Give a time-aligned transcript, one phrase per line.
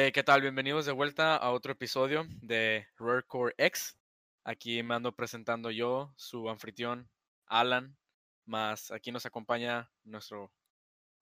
[0.00, 0.42] Eh, ¿Qué tal?
[0.42, 3.98] Bienvenidos de vuelta a otro episodio de Rarecore X.
[4.44, 7.10] Aquí me ando presentando yo, su anfitrión
[7.46, 7.98] Alan,
[8.46, 10.52] más aquí nos acompaña nuestro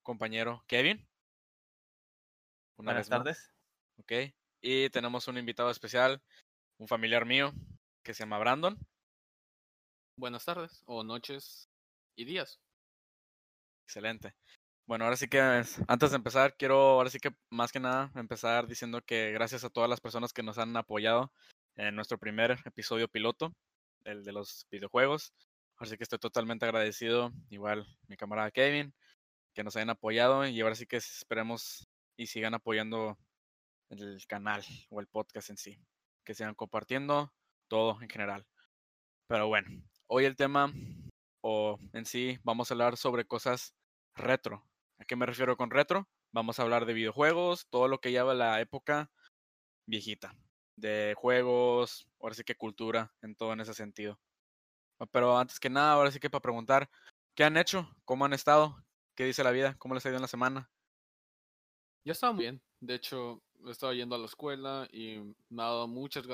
[0.03, 0.97] compañero Kevin.
[2.77, 3.51] Una Buenas tardes.
[3.97, 4.11] Ok.
[4.61, 6.21] Y tenemos un invitado especial,
[6.77, 7.53] un familiar mío,
[8.03, 8.77] que se llama Brandon.
[10.17, 11.67] Buenas tardes, o noches
[12.15, 12.59] y días.
[13.87, 14.35] Excelente.
[14.87, 18.67] Bueno, ahora sí que antes de empezar, quiero ahora sí que más que nada empezar
[18.67, 21.33] diciendo que gracias a todas las personas que nos han apoyado
[21.75, 23.53] en nuestro primer episodio piloto,
[24.05, 25.33] el de los videojuegos.
[25.75, 28.93] Así que estoy totalmente agradecido, igual mi camarada Kevin,
[29.53, 31.85] que nos hayan apoyado y ahora sí que esperemos
[32.15, 33.17] y sigan apoyando
[33.89, 35.77] el canal o el podcast en sí,
[36.23, 37.33] que sigan compartiendo
[37.67, 38.45] todo en general.
[39.27, 39.69] Pero bueno,
[40.07, 40.71] hoy el tema
[41.41, 43.73] o en sí vamos a hablar sobre cosas
[44.15, 44.65] retro,
[44.99, 46.07] ¿A qué me refiero con retro?
[46.31, 49.11] Vamos a hablar de videojuegos, todo lo que lleva la época
[49.87, 50.35] viejita,
[50.75, 54.19] de juegos, ahora sí que cultura, en todo en ese sentido.
[55.11, 56.89] Pero antes que nada, ahora sí que para preguntar,
[57.35, 57.89] ¿qué han hecho?
[58.05, 58.75] ¿Cómo han estado?
[59.15, 59.75] ¿Qué dice la vida?
[59.77, 60.69] ¿Cómo les ha ido en la semana?
[62.03, 62.61] Yo estaba muy bien.
[62.79, 65.17] De hecho, he estado yendo a la escuela y
[65.49, 66.25] me ha dado muchas,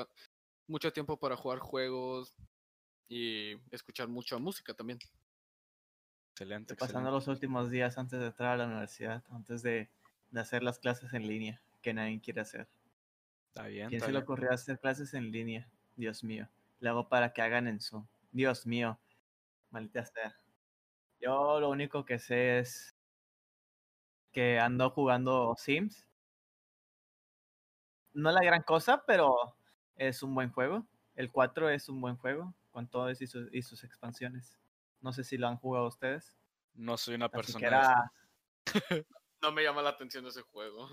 [0.66, 2.34] mucho tiempo para jugar juegos
[3.08, 4.98] y escuchar mucha música también.
[6.34, 6.74] Excelente.
[6.74, 9.88] Pasando los últimos días antes de entrar a la universidad, antes de,
[10.34, 12.66] hacer las clases en línea, que nadie quiere hacer.
[13.46, 13.88] Está bien.
[13.88, 15.68] ¿Quién se le ocurrió hacer clases en línea?
[15.94, 16.48] Dios mío.
[16.80, 18.04] Le hago para que hagan en Zoom.
[18.32, 18.98] Dios mío.
[19.70, 20.34] Maldita sea.
[21.20, 22.96] Yo lo único que sé es
[24.32, 26.04] que ando jugando Sims.
[28.12, 29.54] No es la gran cosa, pero
[29.94, 30.84] es un buen juego.
[31.14, 34.58] El 4 es un buen juego, con todas y sus expansiones.
[35.04, 36.34] No sé si lo han jugado ustedes.
[36.72, 38.10] No soy una persona.
[39.42, 40.88] no me llama la atención ese juego.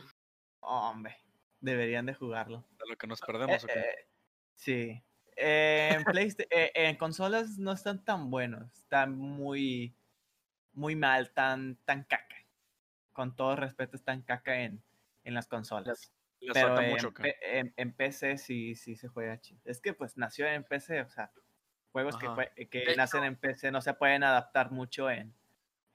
[0.59, 1.15] hombre,
[1.61, 2.67] deberían de jugarlo.
[2.77, 3.63] De lo que nos perdemos.
[3.63, 4.07] Eh, eh,
[4.53, 5.03] sí.
[5.37, 6.03] en,
[6.49, 8.69] eh, en consolas no están tan buenos.
[8.79, 9.95] Están muy,
[10.73, 12.35] muy mal, tan, tan caca.
[13.13, 14.83] Con todo respeto, están caca en,
[15.23, 16.11] en las consolas.
[16.51, 19.61] Pero en, en, PC sí, sí se juega chido.
[19.63, 21.31] Es que pues nació en PC, o sea,
[21.91, 25.33] Juegos que, que nacen en PC no se pueden adaptar mucho en,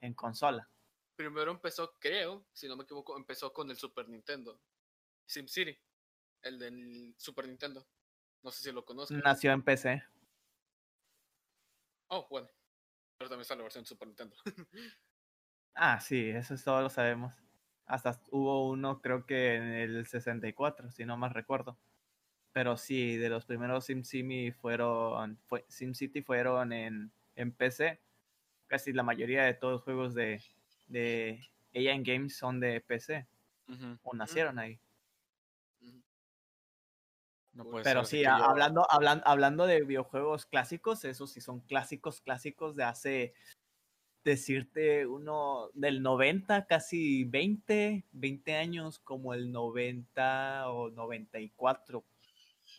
[0.01, 0.69] en consola.
[1.15, 4.59] Primero empezó, creo, si no me equivoco, empezó con el Super Nintendo.
[5.25, 5.77] SimCity,
[6.43, 7.87] el del Super Nintendo.
[8.43, 9.19] No sé si lo conocen.
[9.19, 10.03] Nació en PC.
[12.09, 12.49] Oh, bueno.
[13.17, 14.37] Pero también está la versión de Super Nintendo.
[15.75, 17.33] ah, sí, eso es todo lo sabemos.
[17.87, 21.77] Hasta hubo uno, creo que en el 64, si no más recuerdo.
[22.57, 28.01] Pero sí, de los primeros SimCity fueron, fue, SimCity fueron en, en PC.
[28.65, 30.41] Casi la mayoría de todos los juegos de,
[30.87, 31.39] de
[31.75, 33.27] AN Games son de PC.
[34.01, 34.79] O nacieron ahí.
[37.83, 43.33] Pero sí, hablando, hablando, hablando de videojuegos clásicos, esos sí son clásicos, clásicos de hace,
[44.23, 52.03] decirte, uno del 90, casi 20, 20 años, como el 90 o 94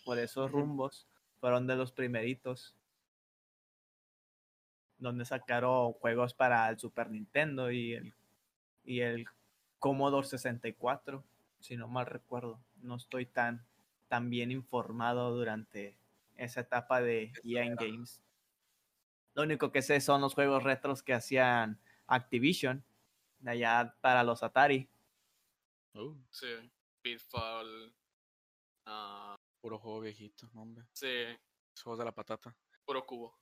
[0.09, 1.07] por esos rumbos,
[1.39, 2.75] fueron de los primeritos.
[4.97, 8.15] Donde sacaron juegos para el Super Nintendo y el,
[8.85, 9.27] y el
[9.79, 11.23] Commodore 64,
[11.61, 12.59] si no mal recuerdo.
[12.81, 13.67] No estoy tan,
[14.09, 15.99] tan bien informado durante
[16.39, 18.23] esa etapa de EA Games.
[19.35, 22.83] Lo único que sé son los juegos retros que hacían Activision,
[23.41, 24.89] de allá para los Atari.
[25.93, 26.17] Oh.
[26.31, 26.47] Sí,
[27.03, 27.93] Pitfall,
[28.87, 30.85] uh, Puro juego viejito, hombre.
[30.93, 31.25] Sí.
[31.83, 32.57] Juegos de la patata.
[32.85, 33.39] Puro cubo.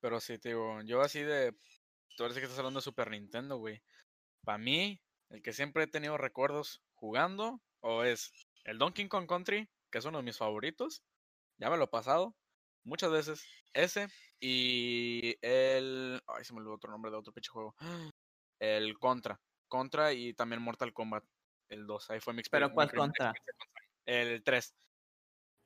[0.00, 1.56] Pero sí, te digo, yo así de.
[2.16, 3.82] Tú eres que estás hablando de Super Nintendo, güey.
[4.44, 5.00] Para mí,
[5.30, 8.32] el que siempre he tenido recuerdos jugando, o es
[8.64, 11.02] el Donkey Kong Country, que es uno de mis favoritos.
[11.58, 12.34] Ya me lo he pasado
[12.84, 13.46] muchas veces.
[13.72, 14.08] Ese
[14.40, 16.20] y el.
[16.26, 17.74] Ay, se me olvidó otro nombre de otro pinche juego.
[18.58, 19.40] El Contra.
[19.66, 21.24] Contra y también Mortal Kombat.
[21.68, 22.10] El 2.
[22.10, 22.68] Ahí fue mi experiencia.
[22.68, 23.32] ¿Pero cuál Contra?
[24.06, 24.74] El 3.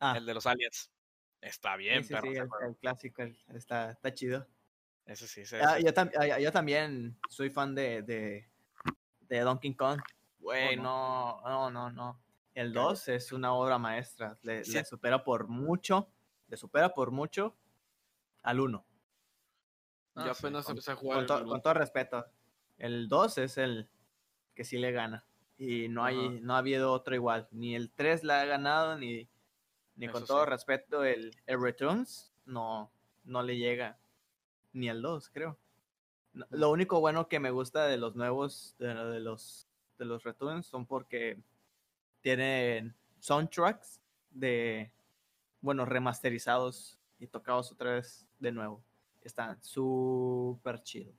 [0.00, 0.14] Ah.
[0.16, 0.90] El de los aliens.
[1.40, 3.22] Está bien, sí, sí, el, clásico,
[3.54, 4.46] está, está chido.
[5.04, 8.48] Ese sí, sí, ah, yo, ah, yo, también soy fan de, de,
[9.20, 10.00] de Donkey Kong.
[10.40, 12.20] Güey, no, no, no, no.
[12.54, 14.38] El 2 es una obra maestra.
[14.43, 16.10] Le, supera por mucho,
[16.49, 17.54] le supera por mucho
[18.42, 18.84] al 1.
[20.16, 21.26] yo apenas empecé a jugar.
[21.26, 22.25] Con, con, todo respeto.
[22.78, 23.88] El 2 es el
[24.54, 25.25] que sí le gana.
[25.58, 27.46] Y no hay, no ha habido otro igual.
[27.50, 29.28] Ni el 3 la ha ganado, ni
[29.96, 32.90] ni con todo respeto, el, el, Returns no,
[33.25, 33.98] no le llega
[34.72, 35.58] ni al 2, creo.
[36.50, 39.66] lo único bueno que me gusta de los nuevos, de, los,
[39.98, 41.38] de los Returns, son porque
[42.20, 44.00] tienen soundtracks
[44.31, 44.93] de,
[45.60, 48.84] bueno, remasterizados y tocados otra vez de nuevo.
[49.22, 51.12] Están súper chido.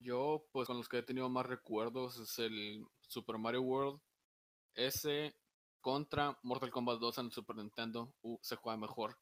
[0.00, 4.00] Yo, pues con los que he tenido más recuerdos es el Super Mario World.
[4.74, 5.36] Ese
[5.82, 9.18] contra Mortal Kombat 2 en el Super Nintendo uh, se juega mejor.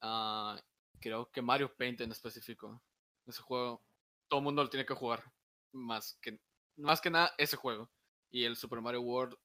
[0.00, 0.60] Ah,
[1.00, 2.80] creo que Mario Paint en específico.
[3.26, 3.82] Ese juego,
[4.28, 5.24] todo el mundo lo tiene que jugar.
[5.72, 6.38] Más que,
[6.76, 7.90] más que nada ese juego.
[8.30, 9.36] Y el Super Mario World.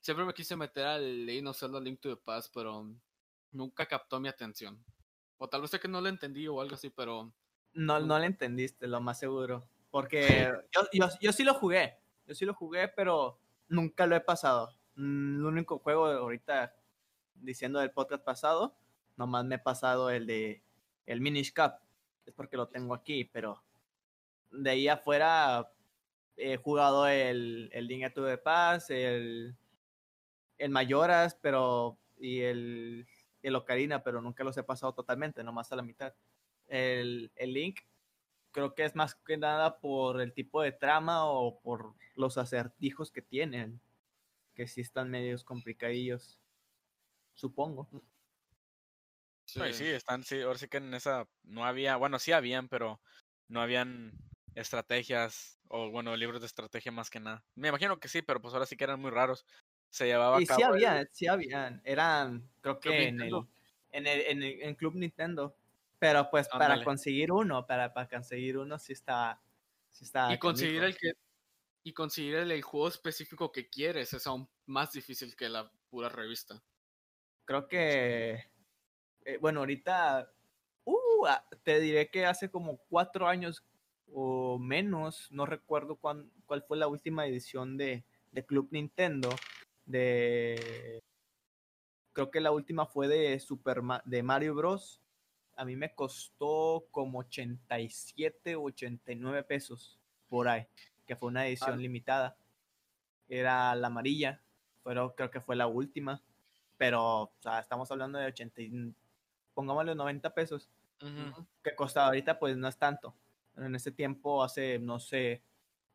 [0.00, 2.90] Siempre me quise meter al Legend of Zelda Link to the Past, pero
[3.52, 4.82] nunca captó mi atención.
[5.38, 7.32] O tal vez sé que no lo entendí o algo así, pero...
[7.72, 9.68] No, no le entendiste, lo más seguro.
[9.90, 11.98] Porque yo, yo, yo sí lo jugué.
[12.26, 13.38] Yo sí lo jugué, pero
[13.68, 14.70] nunca lo he pasado.
[14.96, 16.74] Mm, El único juego de ahorita,
[17.34, 18.74] diciendo del podcast pasado,
[19.16, 20.62] nomás me he pasado el de
[21.06, 21.74] el Minish Cup.
[22.26, 23.62] Es porque lo tengo aquí, pero
[24.50, 25.70] de ahí afuera
[26.36, 29.54] he jugado el, el to the Past, el,
[30.58, 33.06] el Mayoras, pero y el,
[33.42, 36.14] el Ocarina, pero nunca los he pasado totalmente, nomás a la mitad.
[36.68, 37.80] El, el Link
[38.52, 43.10] creo que es más que nada por el tipo de trama o por los acertijos
[43.10, 43.80] que tienen,
[44.54, 46.40] que sí están medios complicadillos,
[47.34, 47.88] supongo.
[49.46, 49.60] Sí.
[49.72, 53.00] sí, están, sí, ahora sí que en esa no había, bueno, sí habían, pero
[53.48, 54.12] no habían
[54.54, 57.44] estrategias o, bueno, libros de estrategia más que nada.
[57.54, 59.44] Me imagino que sí, pero pues ahora sí que eran muy raros.
[59.90, 63.46] Se llevaba Y a cabo sí el- había, sí habían, eran, creo que en el,
[63.92, 65.56] en el, en el en Club Nintendo,
[65.98, 69.42] pero pues para conseguir uno, para, para conseguir uno sí está,
[69.90, 71.12] sí está y conseguir el que
[71.84, 76.08] y conseguir el, el juego específico que quieres es aún más difícil que la pura
[76.08, 76.62] revista.
[77.44, 78.44] creo que,
[79.24, 80.32] eh, bueno, ahorita,
[80.84, 83.64] uh, ah, te diré que hace como cuatro años
[84.12, 89.30] o menos, no recuerdo cuán- cuál fue la última edición de, de Club Nintendo,
[89.86, 91.02] de,
[92.12, 95.00] creo que la última fue de Super de Mario Bros.
[95.56, 99.98] A mí me costó como 87 o 89 pesos
[100.28, 100.66] por ahí,
[101.06, 101.76] que fue una edición Ah.
[101.76, 102.36] limitada.
[103.28, 104.40] Era la amarilla,
[104.82, 106.22] pero creo que fue la última
[106.76, 108.92] pero o sea, estamos hablando de 80, y-
[109.54, 110.68] pongámosle 90 pesos,
[111.62, 113.14] que costaba ahorita pues no es tanto.
[113.54, 115.40] Pero en ese tiempo, hace, no sé,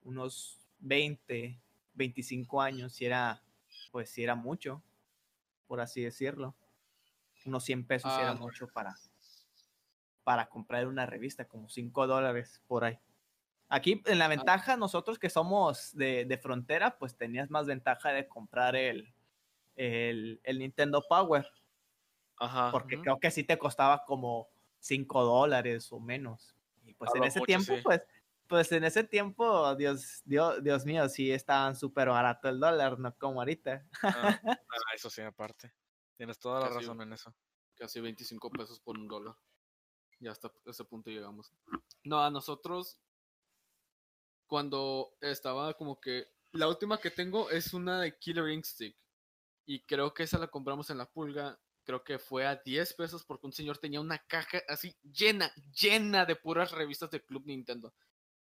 [0.04, 1.60] unos 20,
[1.94, 3.44] 25 años, si era,
[3.92, 4.82] pues si era mucho,
[5.68, 6.56] por así decirlo.
[7.46, 8.40] Unos 100 pesos Ah, era no.
[8.40, 8.96] mucho para,
[10.24, 12.98] para comprar una revista, como 5 dólares por ahí.
[13.69, 18.27] Aquí en la ventaja, nosotros que somos de, de frontera, pues tenías más ventaja de
[18.27, 19.13] comprar el,
[19.75, 21.48] el, el Nintendo Power,
[22.38, 22.71] Ajá.
[22.71, 24.50] porque creo que sí te costaba como
[24.80, 26.56] 5 dólares o menos.
[26.83, 27.81] Y pues en ese mucho, tiempo, sí.
[27.83, 28.01] pues,
[28.48, 33.16] pues en ese tiempo, Dios, Dios, Dios mío, sí estaban súper barato el dólar, no
[33.18, 33.86] como ahorita.
[34.01, 35.71] Ah, ah, eso sí, aparte.
[36.18, 37.36] Tienes toda la Casi razón en eso.
[37.75, 39.36] Casi 25 pesos por un dólar.
[40.19, 41.54] Ya hasta ese punto llegamos.
[42.04, 43.00] No, a nosotros,
[44.50, 46.28] cuando estaba como que...
[46.51, 48.98] La última que tengo es una de Killer Instinct.
[49.68, 51.60] Y creo que esa la compramos en la pulga.
[51.86, 56.25] Creo que fue a 10 pesos porque un señor tenía una caja así llena, llena
[56.25, 57.94] de puras revistas de Club Nintendo.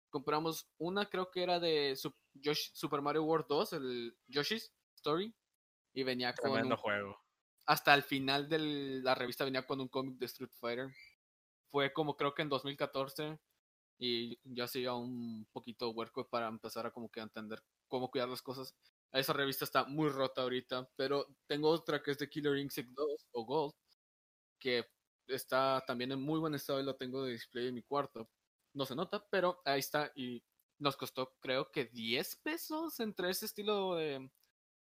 [0.08, 1.94] Compramos una, creo que era de
[2.72, 5.34] Super Mario World 2, el Yoshi's Story.
[5.92, 7.22] Y venía con Tremendo un- juego.
[7.66, 8.58] hasta el final de
[9.02, 10.88] la revista venía con un cómic de Street Fighter.
[11.70, 13.38] Fue como creo que en 2014
[13.98, 18.42] y ya hacía un poquito huerco para empezar a como que entender cómo cuidar las
[18.42, 18.74] cosas.
[19.12, 23.26] Esa revista está muy rota ahorita, pero tengo otra que es de Killer Instinct 2
[23.32, 23.74] o Gold,
[24.58, 24.86] que
[25.26, 28.30] está también en muy buen estado y lo tengo de display en mi cuarto.
[28.74, 30.42] No se nota, pero ahí está y
[30.78, 34.30] nos costó creo que 10 pesos entre ese estilo de,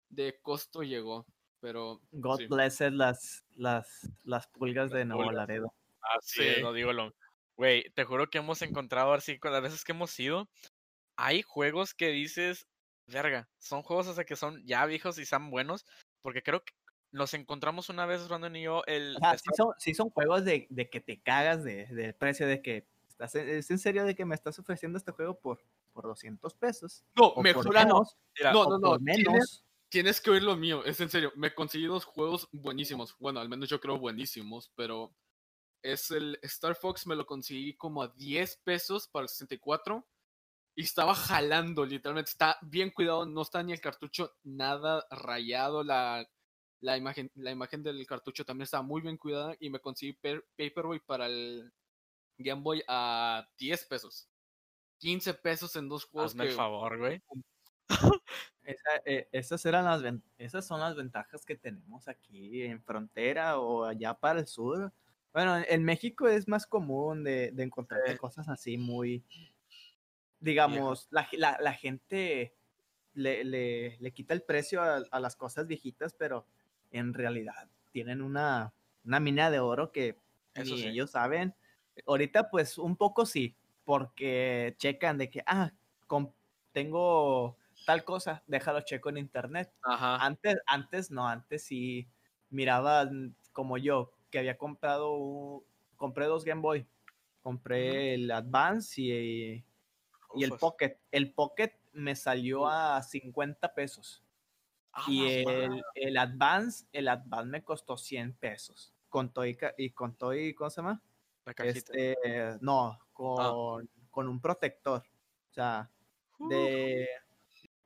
[0.09, 1.27] de costo llegó.
[1.61, 2.47] Pero God sí.
[2.47, 5.31] blessed las, las, las pulgas de Nuevo.
[5.31, 5.75] Laredo.
[6.17, 6.63] Así Sí.
[6.63, 7.15] no digo lo.
[7.61, 10.49] Güey, te juro que hemos encontrado así con las veces que hemos ido.
[11.17, 12.67] Hay juegos que dices,
[13.07, 15.85] verga, son juegos hasta que son ya viejos y están buenos.
[16.23, 16.73] Porque creo que
[17.13, 19.15] nos encontramos una vez, Brandon y yo, el.
[19.19, 22.63] Sea, sí son, sí son juegos de, de que te cagas de, del precio de
[22.63, 25.63] que estás, es en serio de que me estás ofreciendo este juego por,
[25.93, 27.05] por 200 pesos.
[27.15, 27.43] No, ah, no.
[27.43, 28.89] menos, Mira, No, no, no.
[28.93, 29.65] por Tienes, menos.
[29.91, 30.83] tienes que oír lo mío.
[30.87, 31.31] Es en serio.
[31.37, 33.15] Me conseguí dos juegos buenísimos.
[33.19, 34.73] Bueno, al menos yo creo buenísimos.
[34.77, 35.15] Pero
[35.83, 37.07] es el Star Fox.
[37.07, 40.07] Me lo conseguí como a 10 pesos para el 64.
[40.77, 42.31] Y estaba jalando, literalmente.
[42.31, 43.27] Está bien cuidado.
[43.27, 45.83] No está ni el cartucho nada rayado.
[45.85, 46.27] La,
[46.81, 49.57] la, imagen, la imagen del cartucho también está muy bien cuidada.
[49.61, 51.73] Y me conseguí Per- Paperboy para el
[52.39, 54.29] Game Boy a 10 pesos.
[54.99, 56.33] 15 pesos en dos juegos.
[56.33, 57.23] hazme el favor, güey.
[58.63, 60.03] Esa- eh, esas, eran las,
[60.39, 64.93] esas son las ventajas que tenemos aquí en frontera o allá para el sur.
[65.33, 69.23] Bueno, en- México es más común de, de encontrarte cosas así muy,
[70.41, 72.55] digamos, la, la- la gente
[73.15, 76.47] le, le- le quita el precio a, a las cosas viejitas, pero
[76.91, 78.73] en realidad tienen una,
[79.05, 80.17] una mina de oro que
[80.55, 80.89] Eso ni sí.
[80.89, 81.55] ellos saben.
[82.07, 85.73] Ahorita pues un poco sí, porque checan de que, ah,
[86.07, 86.33] com-
[86.73, 87.57] tengo
[87.87, 89.73] tal cosa, déjalo checo en internet.
[89.83, 90.17] Ajá.
[90.25, 92.09] Antes, antes no, antes sí
[92.51, 93.09] miraba
[93.53, 95.65] como yo, que había comprado, un-
[95.97, 96.87] compré dos Game Boy.
[97.43, 99.65] Compré el Advance y,
[100.35, 100.53] y el.
[100.53, 100.99] Pocket.
[101.11, 104.23] El Pocket me salió a 50 pesos.
[104.93, 108.93] Ah, Y el, el Advance, el Advance me costó 100 pesos.
[109.09, 111.03] Con todo y, con todo y, ¿cómo se llama?
[111.45, 111.93] La cajita.
[111.93, 115.03] Este, no, con, con un protector.
[115.51, 115.91] O sea,
[116.39, 117.09] de,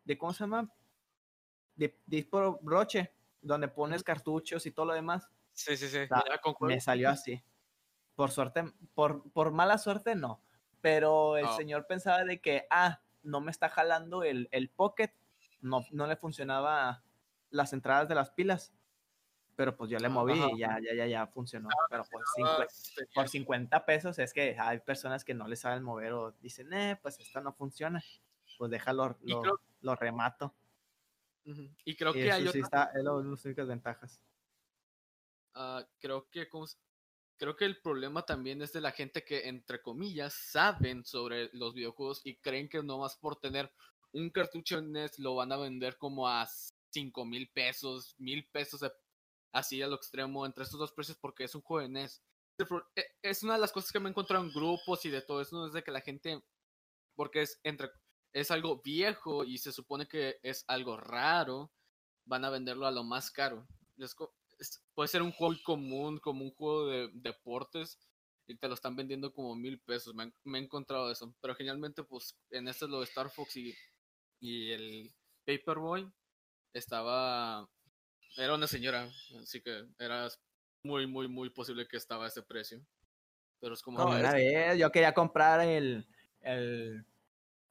[0.04, 0.70] de ¿cómo se llama?
[1.76, 2.28] De, de
[2.60, 5.28] broche, donde pones cartuchos y todo lo demás.
[5.54, 5.98] Sí, sí, sí.
[6.42, 7.42] con Me salió así.
[8.14, 10.42] Por suerte, por, por mala suerte no.
[10.80, 11.56] Pero el Ah.
[11.56, 15.12] señor pensaba de que, ah, no me está jalando el, el pocket.
[15.60, 17.02] No, no le funcionaba
[17.50, 18.74] las entradas de las pilas.
[19.56, 20.50] Pero pues yo le moví ajá.
[20.52, 21.68] y ya, ya, ya, ya funcionó.
[21.88, 22.32] Pero pues Ah,
[22.66, 26.32] cincue- tenía- por 50 pesos es que hay personas que no le saben mover o
[26.32, 28.02] dicen, eh, pues esto no funciona.
[28.58, 30.54] Pues déjalo, lo, creo- lo remato.
[31.84, 34.20] Y creo Y que hay sí otra está, es lo- las únicas ventajas.
[35.54, 36.76] Ah, creo que ¿cómo se-
[37.38, 41.74] creo que el problema también es de la gente que entre comillas saben sobre los
[41.74, 43.72] videojuegos y creen que nomás por tener
[44.12, 46.46] un cartucho en NES lo van a vender como a
[46.92, 48.82] cinco mil pesos, mil pesos
[49.52, 51.88] así a lo extremo entre estos dos precios porque es un juego
[52.68, 55.22] pro- e- Es una de las cosas que me he encontrado en grupos y de
[55.22, 56.42] todo eso, es de que la gente,
[57.16, 57.90] porque es entre
[58.34, 61.72] es algo viejo y se supone que es algo raro,
[62.26, 63.68] van a venderlo a lo más caro.
[64.58, 67.98] Es es- puede ser un juego común, como un juego de deportes,
[68.46, 70.14] y te lo están vendiendo como mil pesos.
[70.14, 71.34] Me, han- me he encontrado eso.
[71.40, 73.74] Pero generalmente, pues, en este lo de Star Fox y,
[74.40, 75.14] y el
[75.46, 76.10] Paperboy
[76.72, 77.68] estaba.
[78.36, 79.08] Era una señora,
[79.40, 80.28] así que era
[80.82, 82.80] muy, muy, muy posible que estaba a ese precio.
[83.60, 83.98] Pero es como.
[83.98, 86.06] No, que- Una vez yo quería comprar el,
[86.40, 87.04] el,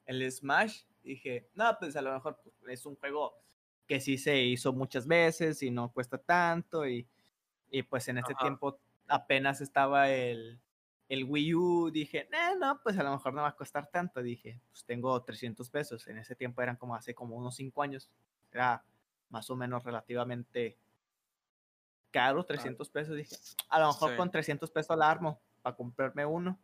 [0.06, 0.84] el Smash.
[1.04, 3.38] Dije, no, pues a lo mejor pues, es un juego
[3.88, 6.88] que sí se hizo muchas veces y no cuesta tanto.
[6.88, 7.08] Y,
[7.72, 8.44] y pues en este Ajá.
[8.44, 10.60] tiempo apenas estaba el,
[11.10, 11.92] el Wii U.
[11.92, 14.22] Dije, eh, no, pues a lo mejor no va a costar tanto.
[14.22, 16.08] Dije, pues tengo 300 pesos.
[16.08, 18.10] En ese tiempo eran como hace como unos 5 años.
[18.52, 18.84] Era
[19.30, 20.78] más o menos relativamente
[22.12, 23.16] caro, 300 pesos.
[23.18, 23.36] Dije,
[23.70, 24.18] a lo mejor Sí.
[24.18, 26.60] con 300 pesos la armo para comprarme uno.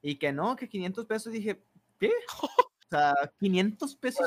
[0.00, 1.32] Y que no, que 500 pesos.
[1.32, 1.62] Dije,
[1.98, 2.12] ¿qué?
[2.86, 4.26] O sea, 500 pesos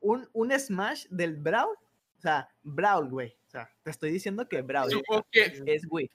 [0.00, 1.76] un, un Smash del Brawl.
[2.18, 3.36] O sea, Brawl, güey.
[3.46, 4.90] O sea, te estoy diciendo que Brawl
[5.32, 6.10] es, güey.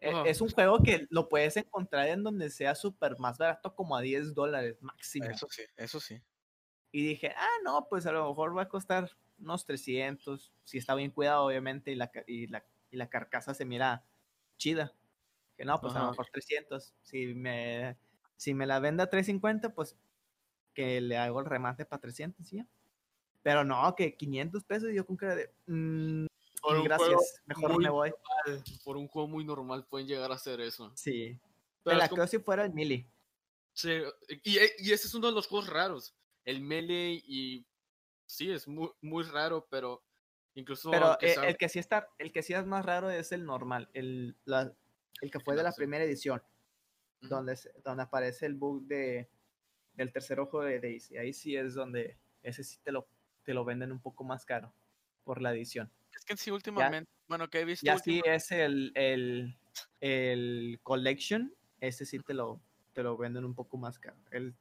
[0.00, 0.30] e-.
[0.30, 4.00] Es un juego que lo puedes encontrar en donde sea súper más barato, como a
[4.00, 5.26] 10 dólares máximo.
[5.30, 6.22] Eso sí, eso sí.
[6.92, 10.94] Y dije, ah, no, pues a lo mejor va a costar unos 300, si está
[10.94, 14.04] bien cuidado, obviamente, y la, y la, y la carcasa se mira
[14.56, 14.94] chida.
[15.56, 16.94] Que no, pues a lo mejor 300.
[17.02, 17.98] Si me,
[18.36, 19.96] si me la vende a 350, pues
[20.74, 22.62] que le hago el remate para 300, ¿sí?
[23.46, 26.26] Pero no, que 500 pesos, yo con cara de, mm,
[26.60, 28.12] Por gracias, mejor muy me voy.
[28.82, 30.90] por un juego muy normal pueden llegar a hacer eso.
[30.96, 31.38] Sí.
[31.84, 33.06] Pero la como- creo si fuera el Mili.
[33.72, 34.00] Sí,
[34.42, 36.12] y, e- y ese es uno de los juegos raros.
[36.44, 37.64] El Melee y
[38.26, 40.02] sí, es muy, muy raro, pero
[40.56, 43.44] incluso Pero eh, el que sí está, el que sí es más raro es el
[43.44, 44.74] normal, el, la-
[45.20, 46.42] el que fue de la primera edición.
[47.20, 49.30] Donde, donde aparece el bug de,
[49.94, 51.16] del tercer ojo de Daisy.
[51.16, 53.06] Ahí sí es donde ese sí te lo,
[53.46, 54.74] te lo venden un poco más caro
[55.24, 55.90] por la edición.
[56.14, 57.86] Es que sí, últimamente, bueno, que he visto.
[57.86, 59.56] Y así última- es el, el,
[60.00, 62.60] el Collection, ese sí te lo,
[62.92, 64.16] te lo venden un poco más caro.
[64.30, 64.54] El,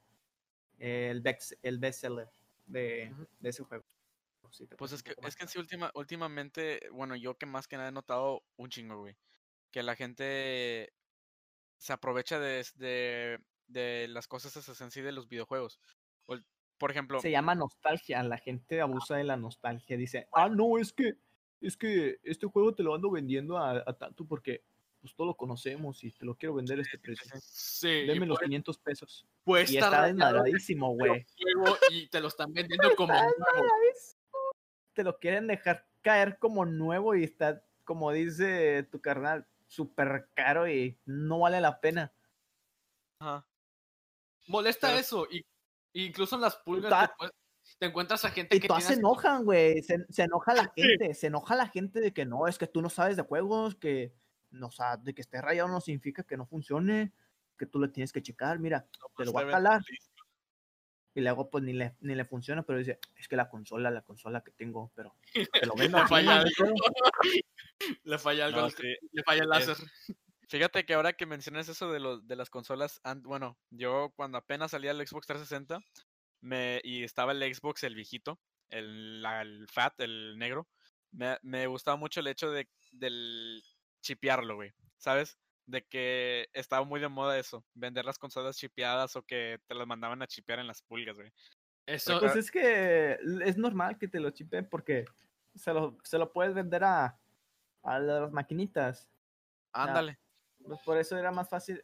[0.79, 2.29] el, bex- el bestseller
[2.67, 3.83] de, de ese juego.
[4.51, 7.77] Sí Pues es que, es que en sí, última, últimamente, bueno, yo que más que
[7.77, 9.17] nada he notado un chingo, güey.
[9.71, 10.93] Que la gente
[11.77, 15.79] se aprovecha de, de, de las cosas esas en sí de los videojuegos.
[16.77, 18.21] Por ejemplo, se llama nostalgia.
[18.23, 19.97] La gente abusa de la nostalgia.
[19.97, 21.15] Dice, ah, no, es que,
[21.61, 24.63] es que este juego te lo ando vendiendo a, a tanto porque
[24.99, 27.31] pues todo lo conocemos y te lo quiero vender a este precio.
[27.39, 29.27] sí, Deme los puede, 500 pesos.
[29.43, 31.25] puede Y está desmadradísimo, güey.
[31.91, 33.69] y te lo están vendiendo como nuevo.
[34.93, 40.67] Te lo quieren dejar caer como nuevo y está, como dice tu carnal, súper caro
[40.67, 42.11] y no vale la pena.
[43.19, 43.45] ajá,
[44.47, 45.45] Molesta Pero- eso, y
[46.03, 47.15] incluso en las pulgas Ta-
[47.79, 49.81] te encuentras a gente Y que todas se enojan, güey.
[49.81, 51.13] Se, se enoja la gente.
[51.13, 54.13] Se enoja la gente de que no, es que tú no sabes de juegos, que
[54.51, 57.11] no, o sea, de que esté rayado no significa que no funcione,
[57.57, 58.59] que tú le tienes que checar.
[58.59, 58.87] Mira,
[59.17, 59.81] te lo voy a jalar.
[61.15, 64.01] Y luego, pues ni le, ni le funciona, pero dice, es que la consola, la
[64.03, 65.15] consola que tengo, pero
[65.61, 65.97] te lo vendo.
[65.97, 66.51] Le falla no algo.
[66.57, 66.73] pedo".
[68.03, 68.95] Le falla algo, No, al- sí.
[69.11, 69.77] le falla el láser.
[70.47, 74.71] Fíjate que ahora que mencionas eso de, los de las consolas, bueno, yo cuando apenas
[74.71, 75.79] salía el Xbox 360
[76.41, 80.67] me, y estaba el Xbox, el viejito, el, la- el Fat, el negro,
[81.11, 83.61] me, me gustaba mucho el hecho de del
[84.01, 85.37] chipearlo, güey, ¿sabes?
[85.65, 89.87] De que estaba muy de moda eso, vender las consolas chipeadas o que te las
[89.87, 91.31] mandaban a chipear en las pulgas, güey.
[91.87, 95.05] Eso, Pues es que es normal que te lo chipen porque
[95.55, 97.19] se lo, se lo puedes vender a,
[97.83, 99.09] a las maquinitas.
[99.73, 100.19] Ándale.
[100.67, 101.83] Pues por eso era más fácil,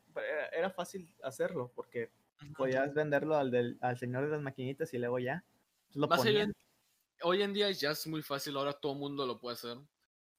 [0.51, 2.11] era, fácil hacerlo, porque
[2.57, 5.43] podías venderlo al, del, al señor de las maquinitas y luego ya
[5.93, 6.53] pues, lo
[7.23, 9.77] hoy en día ya es muy fácil, ahora todo el mundo lo puede hacer.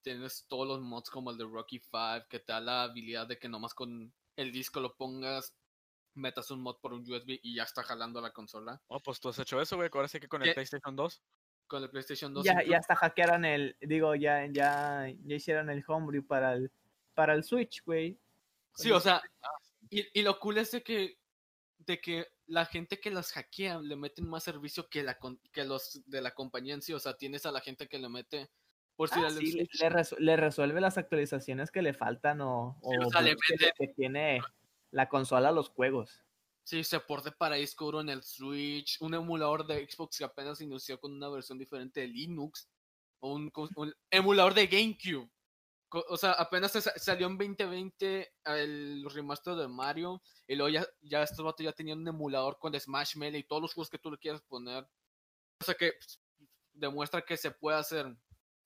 [0.01, 3.39] Tienes todos los mods como el de Rocky 5 que te da la habilidad de
[3.39, 5.55] que nomás con el disco lo pongas,
[6.13, 8.81] metas un mod por un USB y ya está jalando la consola.
[8.87, 10.53] Oh, pues tú has hecho eso, güey, ahora sí que con el.
[10.53, 11.23] PlayStation 2.
[11.67, 15.69] Con el PlayStation 2 Ya, incluso- ya hasta hackearon el, digo, ya, ya, ya hicieron
[15.69, 16.71] el homebrew para el,
[17.13, 18.19] para el Switch, güey.
[18.75, 19.21] Sí, o sea,
[19.89, 21.19] y, y lo cool es de que,
[21.79, 25.17] de que la gente que las hackea le meten más servicio que, la,
[25.51, 26.93] que los de la compañía en sí.
[26.93, 28.49] O sea, tienes a la gente que le mete
[28.95, 32.41] por si Ah, sí, le, Switch- le resu- le resuelve las actualizaciones que le faltan
[32.41, 34.41] o, Sí, o o sea, le bugs que, tiene
[34.91, 36.21] la consola a los juegos.
[36.63, 40.61] Sí, se porte para disco duro en el Switch, un emulador de Xbox que apenas
[40.61, 42.69] inició con una versión diferente de Linux,
[43.19, 43.51] o un
[44.11, 45.29] emulador de GameCube.
[46.09, 51.45] O sea, apenas salió en 2020 el remaster de Mario, y luego ya, ya estos
[51.45, 54.17] vatos ya tenían un emulador con Smash Melee y todos los juegos que tú le
[54.17, 54.87] quieras poner.
[55.61, 56.19] O sea que pues,
[56.73, 58.15] demuestra que se puede hacer.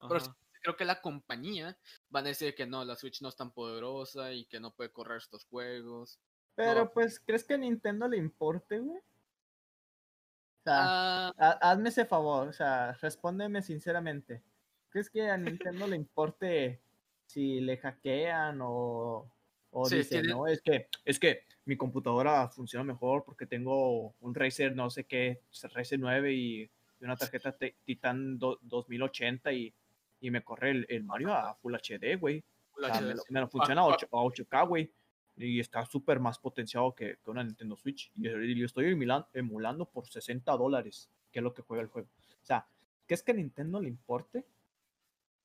[0.07, 1.77] Pero creo que la compañía
[2.09, 4.91] van a decir que no, la Switch no es tan poderosa y que no puede
[4.91, 6.19] correr estos juegos.
[6.55, 6.91] Pero No.
[6.91, 8.97] pues, ¿crees que a Nintendo le importe, güey?
[8.99, 14.43] O sea, Ah, ha- hazme ese favor, o sea, respóndeme sinceramente.
[14.89, 16.81] ¿Crees que a Nintendo le importe
[17.27, 19.29] si le hackean o,
[19.71, 24.15] o Sí, dice, tiene- no, es que, es que mi computadora funciona mejor porque tengo
[24.19, 25.41] un Razer no sé qué,
[25.73, 26.69] Razer 9 y
[27.01, 29.73] una tarjeta Titan do- 2080 y,
[30.21, 32.43] y me corre el, el Mario a Full HD, güey.
[32.75, 33.33] O sea, me, lo, sí.
[33.33, 33.87] me lo funciona a, ah.
[33.87, 34.91] 8, a 8K, güey.
[35.35, 38.11] Y está súper más potenciado que, que una Nintendo Switch.
[38.15, 42.07] Y yo, estoy emula- emulando por 60 dólares, que es lo que juega el juego.
[42.41, 42.65] O sea,
[43.05, 44.45] ¿qué es que a Nintendo le importe?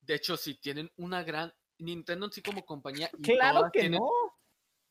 [0.01, 1.53] De hecho, si tienen una gran.
[1.83, 3.09] Nintendo en sí como compañía.
[3.17, 4.09] y Claro que tienen- no.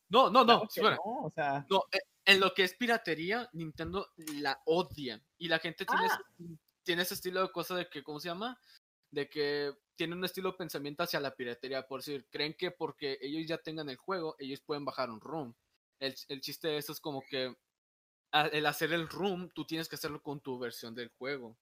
[0.09, 0.68] No, no, no.
[0.68, 5.22] claro O sea, No, eh, en lo que es piratería, Nintendo la odia.
[5.38, 6.20] Y la gente tiene, Ah.
[6.38, 8.61] ese, tiene ese estilo de cosa de que, ¿cómo se llama?
[9.11, 11.87] De que tiene un estilo de pensamiento hacia la piratería.
[11.87, 15.55] Por decir, creen que porque ellos ya tengan el juego, ellos pueden bajar un ROM.
[15.98, 17.55] El, el chiste de eso es como que
[18.33, 21.57] a- el hacer el ROM, tú tienes que hacerlo con tu versión del juego.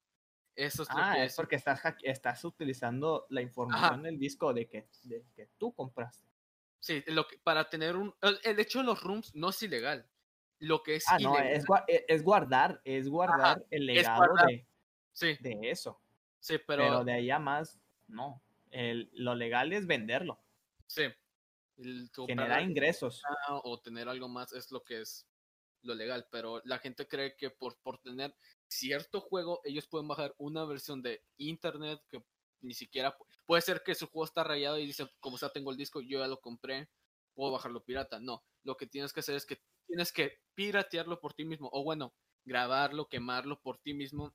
[0.57, 4.89] Eso es ah, que es porque estás, estás utilizando la información del disco de que,
[5.05, 6.29] de que tú compraste.
[6.79, 8.15] Sí, lo que, para tener un...
[8.23, 10.07] El, hecho de los rooms no es ilegal.
[10.59, 11.53] Lo que es Ah, no, ilegal...
[11.53, 14.47] es, gua- e- es guardar, es guardar el legado guardar.
[14.49, 14.67] de,
[15.13, 16.01] Sí, de eso.
[16.39, 17.05] sí, Pero, pero...
[17.05, 18.43] de ahí a más, no.
[18.71, 20.41] El, lo legal es venderlo,
[20.87, 21.05] Sí.
[21.77, 23.23] El generar ingresos.
[23.49, 25.27] o tener algo más es lo que es
[25.83, 28.35] lo legal, pero la gente cree que por, por tener
[28.71, 32.25] cierto juego ellos pueden bajar una versión de internet que
[32.63, 35.71] ni siquiera pu- puede ser que su juego está rayado y dice como ya tengo
[35.71, 36.91] el disco yo ya lo compré
[37.35, 41.35] puedo bajarlo pirata no lo que tienes que hacer es que tienes que piratearlo por
[41.35, 44.35] ti mismo o bueno grabarlo quemarlo por ti mismo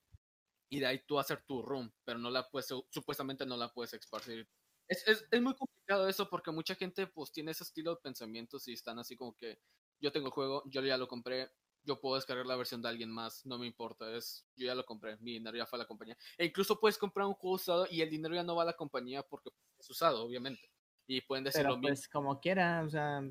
[0.70, 3.94] y de ahí tú hacer tu room pero no la puedes supuestamente no la puedes
[3.94, 4.48] esparcir.
[4.88, 8.68] Es, es, es muy complicado eso porque mucha gente pues tiene ese estilo de pensamientos
[8.68, 9.60] y están así como que
[10.00, 11.50] yo tengo el juego, yo ya lo compré,
[11.86, 14.86] yo puedo descargar la versión de alguien más, no me importa, es yo ya lo
[14.86, 16.18] compré, mi dinero ya fue a la compañía.
[16.38, 18.74] E incluso puedes comprar un juego usado y el dinero ya no va a la
[18.74, 20.70] compañía porque es usado, obviamente.
[21.08, 21.90] Y pueden decir Pero lo mismo.
[21.90, 23.22] pues como quiera, o sea,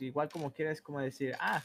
[0.00, 1.62] igual como quiera es como decir, ah,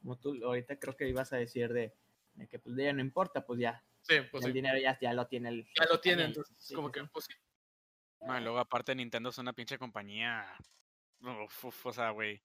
[0.00, 1.94] como tú ahorita creo que ibas a decir de,
[2.34, 5.12] de que pues ya no importa, pues ya, Sí, pues el sí, dinero ya, ya
[5.12, 5.64] lo tiene el...
[5.76, 6.24] ya lo compañía.
[6.26, 7.06] entonces Sí, como sí, que sí.
[7.12, 7.32] pues sí.
[8.20, 10.46] No, y luego aparte Nintendo es una pinche compañía.
[11.20, 12.42] Uf, uf, o sea, güey.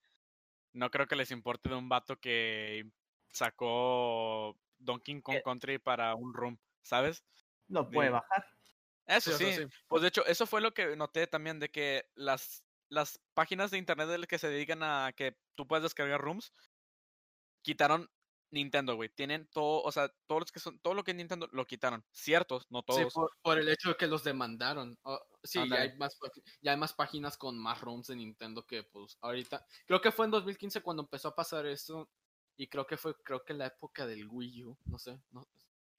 [0.73, 2.87] No creo que les importe de un vato que
[3.31, 5.41] sacó Donkey Kong Eh.
[5.43, 7.23] Country para un room, ¿sabes?
[7.67, 8.45] Lo puede de- bajar.
[9.05, 9.53] Eso Sí, sí.
[9.63, 9.67] sí.
[9.87, 13.77] Pues de hecho, eso fue lo que noté también de que las, las páginas de
[13.77, 16.53] internet de las que se dedican a que tú puedes descargar rooms,
[17.61, 18.09] quitaron
[18.49, 19.09] Nintendo, güey.
[19.09, 22.05] Tienen todo, o sea, todos los que son, todo lo que es Nintendo lo quitaron.
[22.11, 23.13] Ciertos, no Sí, todos.
[23.13, 24.97] por, por el hecho de que los demandaron.
[25.03, 26.17] Oh, sí, ya hay, más,
[26.61, 29.65] ya hay más páginas con más ROMs de Nintendo que pues ahorita.
[29.85, 32.09] Creo que fue en 2015 cuando empezó a pasar esto.
[32.57, 35.47] Y creo que fue, creo que en la época del Wii U, no sé, no,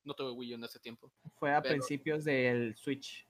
[0.05, 1.13] no tuve Wii U en ese tiempo.
[1.37, 3.27] Fue a Pero- principios del Switch.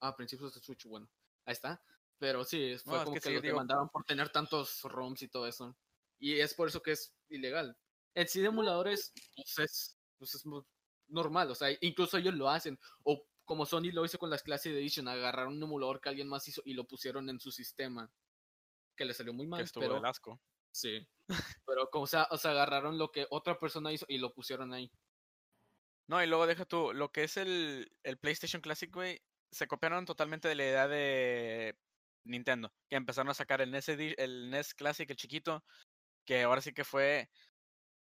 [0.00, 1.08] Ah, a principios de Switch, bueno,
[1.44, 1.80] ahí está.
[2.18, 4.82] Pero sí, fue No, es como que que, sí, los digo- demandaron por tener tantos
[4.82, 5.76] ROMs y todo eso.
[6.18, 7.76] Y es por eso que es ilegal.
[8.14, 10.44] En sí de emuladores, pues es, pues es
[11.08, 12.78] normal, o sea, incluso ellos lo hacen.
[13.04, 16.46] O como Sony lo hizo con las Classic Edition, agarraron un emulador que alguien más
[16.48, 18.10] hizo y lo pusieron en su sistema.
[18.96, 20.40] Que le salió muy que mal, estuvo pero del asco.
[20.70, 21.06] sí.
[21.72, 24.92] Pero como sea, o sea, agarraron lo que otra persona hizo y lo pusieron ahí.
[26.06, 30.04] No, y luego deja tú, lo que es el, el PlayStation Classic, güey, se copiaron
[30.04, 31.78] totalmente de la idea de
[32.24, 35.64] Nintendo, que empezaron a sacar el NES, el NES Classic, el chiquito,
[36.26, 37.30] que ahora sí que fue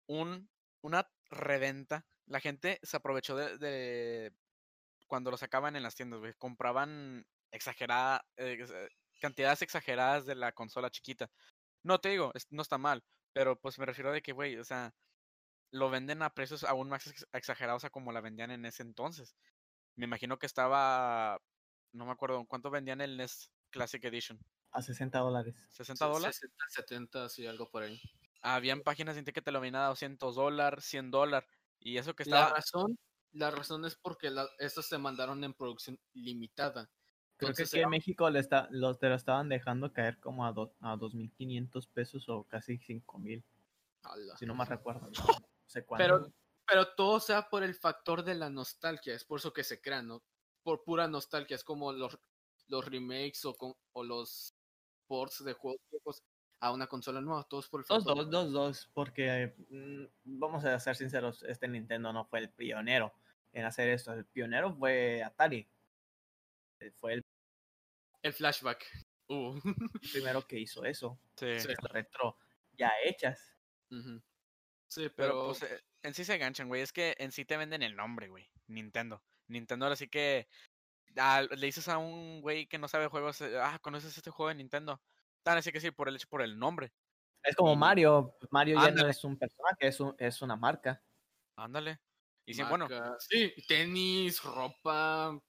[0.06, 0.50] un,
[0.82, 2.06] una reventa.
[2.26, 4.34] La gente se aprovechó de,
[5.08, 8.90] cuando lo sacaban en las tiendas, güey, compraban exagerada, eh,
[9.22, 11.32] cantidades exageradas de la consola chiquita.
[11.84, 13.02] No te digo, no está mal,
[13.34, 14.94] pero pues me refiero de que, güey, o sea,
[15.72, 19.36] lo venden a precios aún más ex- exagerados a como la vendían en ese entonces.
[19.96, 21.40] Me imagino que estaba,
[21.94, 24.40] no me acuerdo, ¿cuánto vendían el NES Classic Edition?
[24.72, 25.56] A 60 dólares.
[25.70, 26.36] ¿60 Se- dólares?
[26.38, 28.02] 60, 70, sí, algo por ahí.
[28.42, 31.50] Habían páginas de internet que te lo vendían a 200 dólares, 100 dólares.
[31.80, 32.56] Y eso que La estaba...
[32.56, 32.98] razón,
[33.32, 36.90] la razón es porque la, estos se mandaron en producción limitada.
[37.42, 40.52] Creo que aquí en México le está, los te lo estaban dejando caer como a,
[40.54, 43.44] do- a 2.500 pesos o casi 5.000,
[44.04, 44.38] Ala.
[44.38, 45.02] si no más recuerdo.
[45.02, 45.12] No,
[45.46, 45.86] no sé.
[45.98, 46.32] Pero,
[46.68, 50.08] pero todo sea por el factor de la nostalgia, es por eso que se crean,
[50.08, 50.22] ¿no?
[50.64, 52.18] Por pura nostalgia, es como los,
[52.68, 54.54] los remakes o, con- o los
[55.08, 56.24] ports de juegos viejos
[56.60, 58.18] a una consola nueva, todos por el Dos, factor.
[58.18, 60.04] dos, dos, dos, porque mm,
[60.40, 63.12] vamos a ser sinceros, este Nintendo no fue el pionero
[63.52, 64.14] en hacer esto.
[64.14, 65.68] El pionero fue Atari.
[66.80, 67.24] Eh, Fue el
[68.22, 68.86] El flashback.
[69.28, 69.60] Uh.
[70.12, 71.20] primero que hizo eso.
[71.38, 71.68] Sí.
[71.68, 72.38] Las retro
[72.74, 73.58] ya hechas.
[73.90, 76.82] Sí, Pero pero, pues eh, en sí se ganchan, güey.
[76.82, 78.50] Es que en sí te venden el nombre, güey.
[78.68, 79.24] Nintendo.
[79.48, 80.48] Nintendo ahora sí que
[81.18, 84.50] ah, le dices a un güey que no sabe juegos, eh, ah, ¿conoces este juego
[84.50, 85.02] de Nintendo?
[85.44, 86.94] Tan así que sí, por el hecho, por el nombre.
[87.44, 88.38] Es como Mario.
[88.52, 89.10] Mario ya no Ándale.
[89.12, 91.02] es un personaje, es, un, es una marca.
[91.56, 92.00] Ándale.
[92.46, 92.88] Y sí, bueno.
[93.20, 95.40] Sí, tenis, ropa,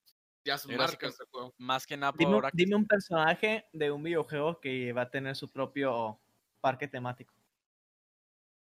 [0.45, 1.55] ya son que- marcas de juego.
[1.59, 4.93] más que nada por Dime, un- ahora que- dime un personaje de un videojuego que
[4.93, 6.21] va a tener su propio
[6.61, 7.35] parque temático.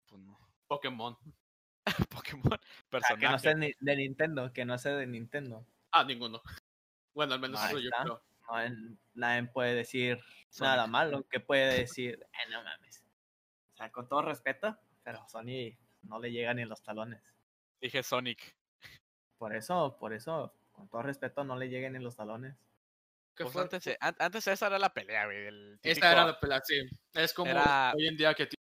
[0.09, 0.39] pues, no.
[0.67, 1.17] Pokémon.
[2.11, 3.39] Pokémon O sea, que no personaje.
[3.41, 5.67] sea ni- de Nintendo, que no sea de Nintendo.
[5.91, 6.41] Ah, ninguno.
[7.15, 8.03] Bueno, al menos Ahí eso yo está.
[8.05, 8.23] creo.
[8.49, 10.19] No, en- nadie puede decir
[10.51, 10.71] Sonic.
[10.71, 13.05] nada malo, que puede decir, "Eh, no mames.
[13.73, 17.23] O sea, con todo respeto, pero Sony no le llega ni en los talones.
[17.81, 18.57] Dije Sonic.
[19.39, 22.57] Por eso, por eso, con todo respeto, no le lleguen en los talones.
[23.37, 23.63] ¿Qué Pues fue?
[23.63, 25.45] antes, an- antes esa era la pelea, güey.
[25.45, 26.81] del Esta era la pelea, sí.
[27.15, 28.59] Es como Era- hoy en día que tienes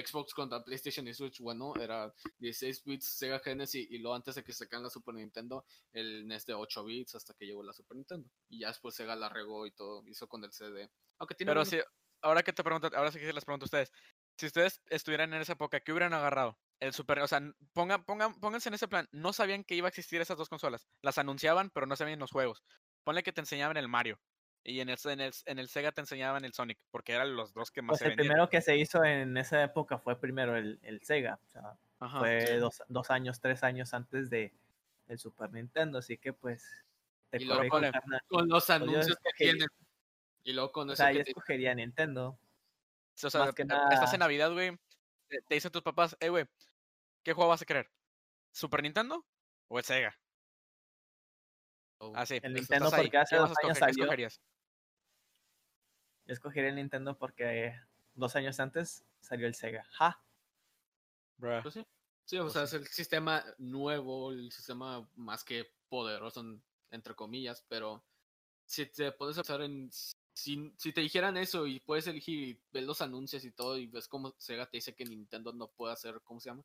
[0.00, 1.40] el Xbox contra PlayStation y Switch.
[1.40, 5.64] Bueno, era 16 bits Sega Genesis y luego antes de que sacan la Super Nintendo,
[5.92, 8.28] el NES de 8 bits hasta que llegó la Super Nintendo.
[8.48, 10.88] Y ya después Sega la regó y todo, hizo con el CD.
[11.18, 11.78] Aunque tiene Pero sí,
[12.22, 13.92] ahora que te pregunto, ahora sí que les pregunto a ustedes.
[14.38, 16.58] Si ustedes estuvieran en esa época, ¿qué hubieran agarrado?
[16.80, 17.40] El Super, o sea,
[17.72, 19.08] pongan, pongan, pónganse en ese plan.
[19.12, 20.86] No sabían que iba a existir esas dos consolas.
[21.02, 22.62] Las anunciaban, pero no sabían los juegos.
[23.04, 24.20] Ponle que te enseñaban el Mario.
[24.62, 27.54] Y en el, en el, en el Sega te enseñaban el Sonic, porque eran los
[27.54, 28.26] dos que más Pues se el vendían.
[28.32, 31.38] primero que se hizo en esa época fue primero el, el Sega.
[31.46, 32.18] O sea, Ajá.
[32.18, 32.56] fue sí.
[32.56, 34.52] dos, dos años, tres años antes de
[35.08, 35.98] el Super Nintendo.
[35.98, 36.68] Así que pues
[37.30, 37.68] te Y luego
[38.28, 39.68] con los anuncios que tienen.
[40.44, 42.36] Y luego con O eso sea, que yo te- escogería Nintendo.
[43.22, 44.76] O sea, más que eh, nada- estás en Navidad, güey.
[45.28, 46.44] Te, dicen tus papás, hey, güey,
[47.26, 47.90] ¿qué juego vas a querer?
[48.52, 49.26] ¿Super Nintendo
[49.66, 50.16] o el Sega?
[51.98, 52.38] Oh, Así.
[52.40, 54.40] El Nintendo ahí, porque hace ¿qué escogerías?
[56.24, 57.74] Yo escogería el Nintendo porque
[58.14, 59.84] dos años antes salió el Sega.
[59.90, 60.22] ¡Ja!
[61.62, 61.84] Pues sí.
[62.26, 66.62] Sí, o sea, es el sistema nuevo, el sistema más que poderoso, en-
[66.92, 68.04] entre comillas, pero
[68.66, 69.90] si te puedes pensar en...
[70.32, 73.86] Si, si te dijeran eso y puedes elegir y ves los anuncios y todo y
[73.88, 76.64] ves cómo Sega te dice que Nintendo no puede hacer, ¿cómo se llama?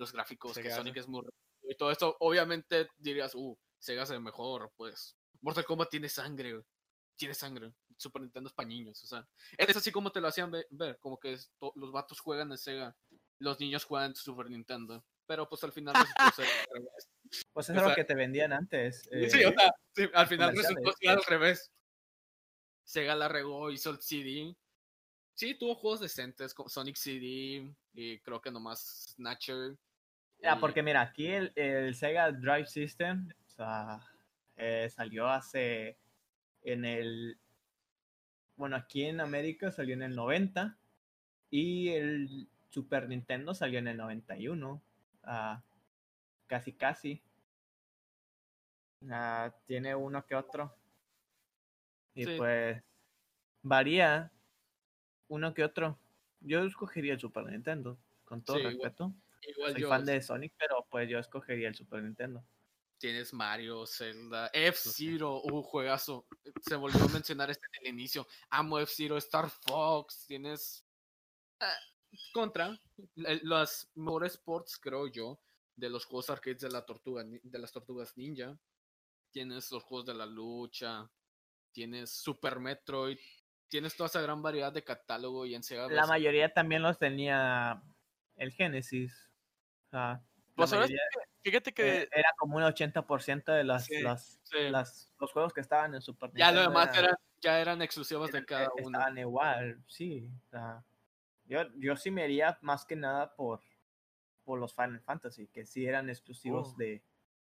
[0.00, 1.22] Los gráficos, que Sonic es muy...
[1.62, 5.14] Y todo esto, obviamente dirías, uh, Sega es el mejor, pues.
[5.42, 6.64] Mortal Kombat tiene sangre, güey.
[7.16, 7.72] tiene sangre.
[7.98, 9.28] Super Nintendo es para niños, o sea.
[9.58, 11.36] Es así como te lo hacían ve- ver, como que
[11.74, 12.96] los vatos juegan en Sega,
[13.38, 15.04] los niños juegan en Super Nintendo.
[15.26, 17.08] Pero pues al final resultó ser al revés.
[17.52, 19.02] Pues eso es lo que te vendían antes.
[19.02, 19.08] Sí,
[19.40, 21.70] eh, o sea, sí, al final resultó ser al revés.
[22.84, 24.56] Sega la regó, hizo el CD.
[25.34, 29.76] Sí, tuvo juegos decentes como Sonic CD y creo que nomás Snatcher.
[30.44, 34.00] Ah, Y- porque mira, aquí el, el Sega Drive System o sea,
[34.56, 35.96] eh, salió hace
[36.62, 37.38] en el
[38.56, 40.76] bueno, aquí en América salió en el 90
[41.50, 44.82] y el Super Nintendo salió en el 91.
[45.24, 45.62] ah,
[46.46, 47.22] casi casi.
[49.10, 50.74] Ah, tiene uno que otro.
[52.14, 52.34] Y Sí.
[52.36, 52.82] pues
[53.62, 54.30] varía
[55.28, 55.98] uno que otro.
[56.40, 59.04] Yo escogería el Super Nintendo, con todo Sí, respeto.
[59.04, 59.22] Igual
[59.54, 62.44] Soy yo, fan de Sonic, pero pues yo escogería el Super Nintendo.
[62.98, 66.26] tienes Mario, Zelda, F-Zero, uh, juegazo.
[66.60, 68.26] Se volvió a mencionar este en el inicio.
[68.50, 70.84] Amo F-Zero, Star Fox, tienes
[71.60, 71.74] ah,
[72.34, 72.78] contra
[73.16, 75.40] el- las mejores ports, creo yo,
[75.76, 78.58] de los juegos arcades de la tortuga de las tortugas ninja.
[79.30, 81.08] Tienes los juegos de la lucha,
[81.72, 83.18] tienes Super Metroid,
[83.68, 87.82] tienes toda esa gran variedad de catálogo y en Sega La mayoría también los tenía
[88.36, 89.29] el Genesis.
[89.90, 90.22] O sea, la
[90.54, 90.86] Pues ahora
[91.42, 94.68] Fíjate que eh, era como un 80% de las, Sí, las, sí.
[94.70, 98.38] las- los juegos que estaban en Super ya lo Nintendo demás ya eran exclusivas de
[98.38, 98.98] eran- cada uno.
[98.98, 100.28] Estaban igual, sí.
[100.46, 100.84] o sea,
[101.46, 103.62] yo, yo sí me iría más que nada por,
[104.44, 107.02] por los Final Fantasy, que sí eran exclusivos Oh, de,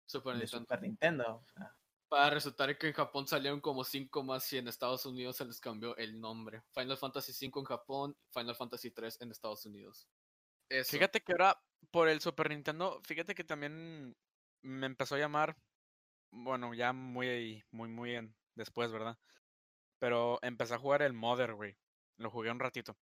[0.06, 0.60] Super de Nintendo.
[0.66, 1.36] Super Nintendo.
[1.36, 1.76] o sea,
[2.08, 5.60] Para resultar que en Japón salieron como 5 más y en Estados Unidos se les
[5.60, 6.62] cambió el nombre.
[6.72, 10.08] Final Fantasy 5 en Japón, Final Fantasy 3 en Estados Unidos.
[10.70, 10.92] Eso.
[10.92, 14.16] Fíjate que ahora por el Super Nintendo, fíjate que también
[14.62, 15.56] me empezó a llamar,
[16.32, 19.18] bueno, ya muy, muy, muy en- después, ¿verdad?
[20.00, 21.78] Pero empecé a jugar el Mother, güey.
[22.18, 22.96] Lo jugué un ratito.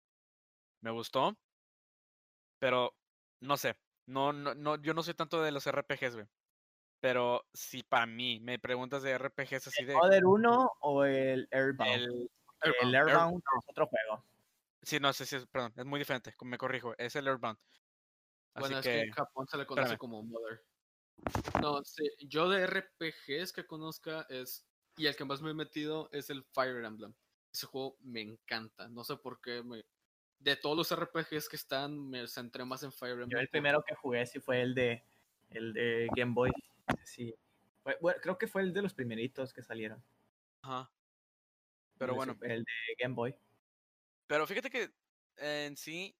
[0.82, 1.36] Me gustó,
[2.60, 2.94] pero
[3.42, 3.76] no sé.
[4.06, 6.28] No, no, no, yo no soy tanto de los RPGs, güey.
[7.00, 11.92] Pero si para mí me preguntas de RPGs así de ¿Mother 1 o el Airbound?
[11.92, 14.24] el, El, Airbound, Airbound es otro juego.
[14.82, 17.60] sí, no sé si es, perdón, es muy diferente, me corrijo, es el Airbound.
[18.58, 20.00] Así Bueno, es que, en Japón se le conoce espérame.
[20.00, 20.64] como Mother.
[21.62, 24.66] No, sí, yo de RPGs que conozca es.
[24.98, 27.14] Y el que más me he metido es el Fire Emblem.
[27.54, 28.90] Ese juego me encanta.
[28.90, 29.62] No sé por qué.
[29.62, 29.86] Me,
[30.40, 33.30] de todos los RPGs que están, me centré más en Fire Emblem.
[33.30, 35.04] Yo el primero que jugué sí fue el de
[35.52, 36.52] el de Game Boy.
[37.04, 37.36] Sí.
[38.02, 40.04] Bueno, creo que fue el de los primeritos que salieron.
[40.64, 40.92] ajá.
[42.00, 43.36] Pero bueno, el de Game Boy.
[44.26, 44.92] Pero fíjate que
[45.38, 46.16] en sí,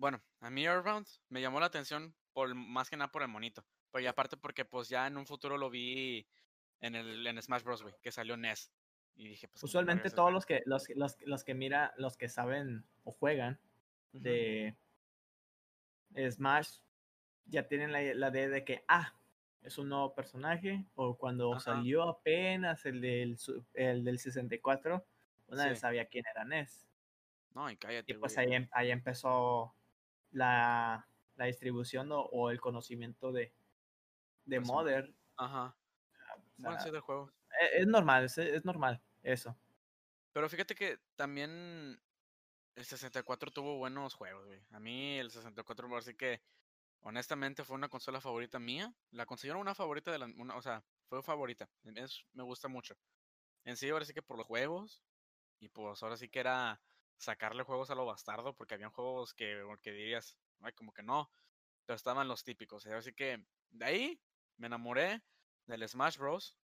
[0.00, 3.64] bueno, a mí Earthbound me llamó la atención por más que nada por el monito.
[3.92, 6.26] Pero y aparte porque pues ya en un futuro lo vi
[6.80, 8.72] en el en Smash Bros, que salió NES.
[9.16, 12.16] Y dije, pues ¿cómo Usualmente todos los que los, los, que- los que mira, los
[12.16, 13.60] que saben o juegan
[14.12, 14.74] de
[16.30, 16.78] Smash
[17.44, 19.12] ya tienen la, la idea de que ah,
[19.62, 21.60] es un nuevo personaje o cuando Ajá.
[21.60, 23.36] salió apenas el del
[23.74, 25.04] el del 64,
[25.48, 25.80] nadie Sí.
[25.82, 26.86] sabía quién era Ness.
[27.52, 29.74] No, y cállate, Y pues ahí, em- ahí empezó
[30.32, 33.52] la, la distribución o, o el conocimiento de,
[34.44, 35.14] de Pues, Mother.
[35.36, 35.76] Ajá.
[36.56, 37.32] Bueno, sea, sí, del juego.
[37.60, 39.56] e- es, normal, es, es normal eso.
[40.32, 42.00] Pero fíjate que también
[42.76, 44.60] el 64 tuvo buenos juegos, güey.
[44.70, 46.40] A mí el 64, así que
[47.00, 48.94] honestamente fue una consola favorita mía.
[49.10, 51.68] La considero una favorita de la, una, o sea, fue favorita.
[51.94, 52.96] Es, me gusta mucho.
[53.64, 55.02] En sí, ahora sí que por los juegos.
[55.58, 56.80] Y pues ahora sí que era
[57.20, 61.30] sacarle juegos a lo bastardo, porque habían juegos que, que dirías, ay, como que no.
[61.86, 62.86] Pero estaban los típicos.
[62.86, 64.22] Y así que de ahí
[64.56, 65.22] me enamoré
[65.66, 66.58] del Smash Bros.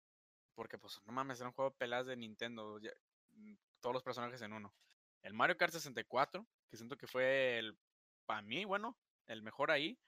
[0.54, 2.78] Porque pues no mames, era un juego de peleas de Nintendo.
[2.78, 2.92] ya-
[3.30, 4.76] mm, todos los personajes en uno.
[5.22, 7.78] El Mario Kart 64, que siento que fue el,
[8.26, 9.98] para mí, bueno, el mejor ahí.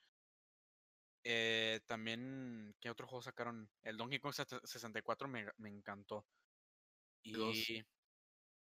[1.24, 3.70] Eh, también, ¿qué otro juego sacaron?
[3.83, 6.28] El Donkey Kong 64 me, me encantó.
[7.24, 7.85] Dos.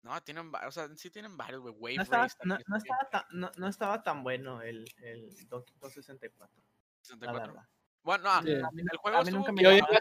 [0.05, 1.75] No, tienen, o sea, sí tienen varios, güey.
[1.79, 5.49] Wave No estaba, Race no, no estaba tan, no, no estaba tan bueno el, el
[5.49, 6.63] Donkey Kong 64, la
[7.01, 7.53] 64.
[7.55, 7.69] verdad.
[8.03, 8.53] Bueno, no, Sí.
[8.61, 10.01] A mí, el juego a mí estuvo nunca me Y hoy en llamó día,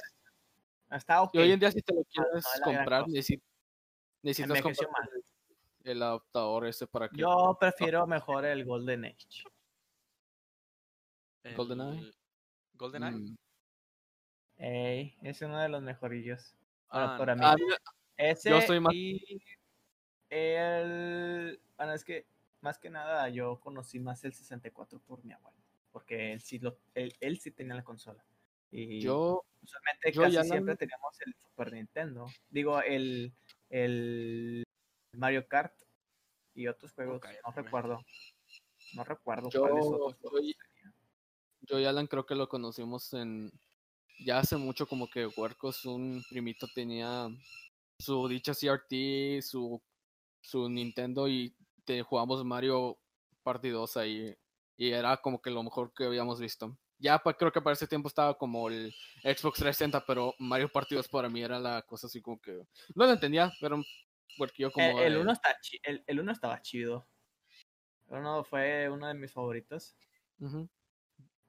[0.89, 1.36] la- Está ok.
[1.36, 3.13] y hoy en día si te lo quieres no es la gran comprar, cosa.
[3.18, 3.42] necesi-
[4.24, 5.10] necesitas comprar
[5.84, 7.18] el, el adaptador ese para que...
[7.18, 9.44] Yo prefiero mejor el Golden Age.
[11.56, 12.00] GoldenEye.
[12.00, 12.16] el-
[12.74, 13.18] GoldenEye.
[13.18, 13.36] Mm.
[14.58, 16.56] Ey, es uno de los mejorillos.
[16.89, 17.42] Ah, para mí.
[17.46, 17.62] A mí-
[18.18, 19.42] Ese yo soy más- y
[20.34, 21.60] el...
[21.78, 22.26] Bueno, es que
[22.62, 25.58] más que nada yo conocí más el 64 por mi abuelo.
[25.91, 28.24] Porque él sí, lo, él, él sí tenía la consola.
[28.72, 32.26] Y yo, usualmente yo casi no- siempre teníamos el Super Nintendo.
[32.50, 33.32] Digo, el,
[33.69, 34.63] el
[35.15, 35.74] Mario Kart
[36.56, 37.22] y otros juegos.
[37.46, 38.04] no recuerdo.
[38.96, 40.54] No recuerdo Yo- cuáles otros yo-
[41.62, 43.52] yo y Alan creo que lo conocimos en...
[44.26, 47.28] Ya hace mucho como que Huercos, un primito, tenía
[48.00, 49.82] su dicha CRT, su,
[50.43, 52.99] su Nintendo y te, jugamos Mario
[53.41, 54.36] Party 2 ahí.
[54.77, 56.77] Y era como que lo mejor que habíamos visto.
[56.99, 60.95] Ya pa- creo que para ese tiempo estaba como el Xbox 360, pero Mario Party
[60.95, 62.65] 2 para mí era la cosa así como que...
[62.95, 63.86] No lo entendía, pero un
[64.38, 64.86] puerquillo como...
[64.99, 67.08] El, el de- uno está chi- el, el uno estaba chido.
[68.10, 69.95] El uno fue uno de mis favoritos.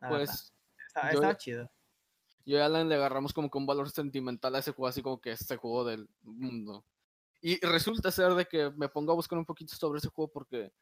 [0.09, 0.55] Pues
[0.87, 1.71] Estaba, yo- estaba chido.
[2.45, 5.21] yo y Alan le agarramos como que un valor sentimental a ese juego, así como
[5.21, 6.85] que este juego del mundo.
[7.47, 10.73] Y resulta ser de que me pongo a buscar un poquito sobre ese juego porque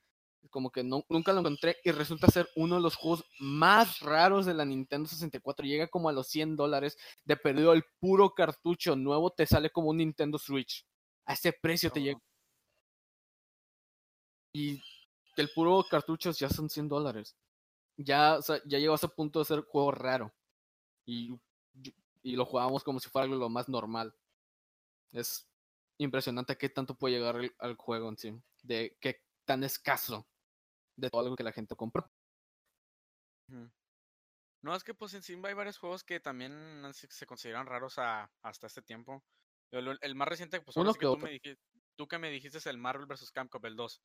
[0.48, 4.46] como que no, nunca lo encontré y resulta ser uno de los juegos más raros
[4.46, 5.66] de la Nintendo 64.
[5.66, 6.96] Llega como a los 100 dólares.
[7.24, 10.86] De perdido el puro cartucho nuevo te sale como un Nintendo Switch.
[11.26, 12.20] A ese precio te llega.
[14.52, 14.80] Y
[15.36, 17.34] el puro cartucho ya son 100 dólares.
[17.96, 20.32] Ya, o sea, ya llegó a ese punto de ser juego raro.
[21.04, 21.34] Y,
[22.22, 24.14] y lo jugábamos como si fuera algo lo más normal.
[25.10, 25.51] Es
[25.98, 28.32] impresionante qué tanto puede llegar el- al juego en sí.
[28.62, 30.26] De qué tan escaso
[30.96, 32.10] de todo algo que la gente compra.
[33.48, 33.70] Ujú.
[34.62, 38.30] No, es que pues en sí hay varios juegos que también se, consideran raros a-
[38.42, 39.24] hasta este tiempo.
[39.72, 41.58] El, el más reciente, pues ahora Uno sí que tú, me dijiste,
[41.96, 43.30] tú que me dijiste es el Marvel vs.
[43.32, 44.02] Capcom, el 2.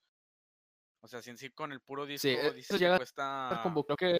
[1.03, 3.59] O sea, si en sí con el puro disco Sí, e- eso que cuesta...
[3.61, 4.19] Como creo que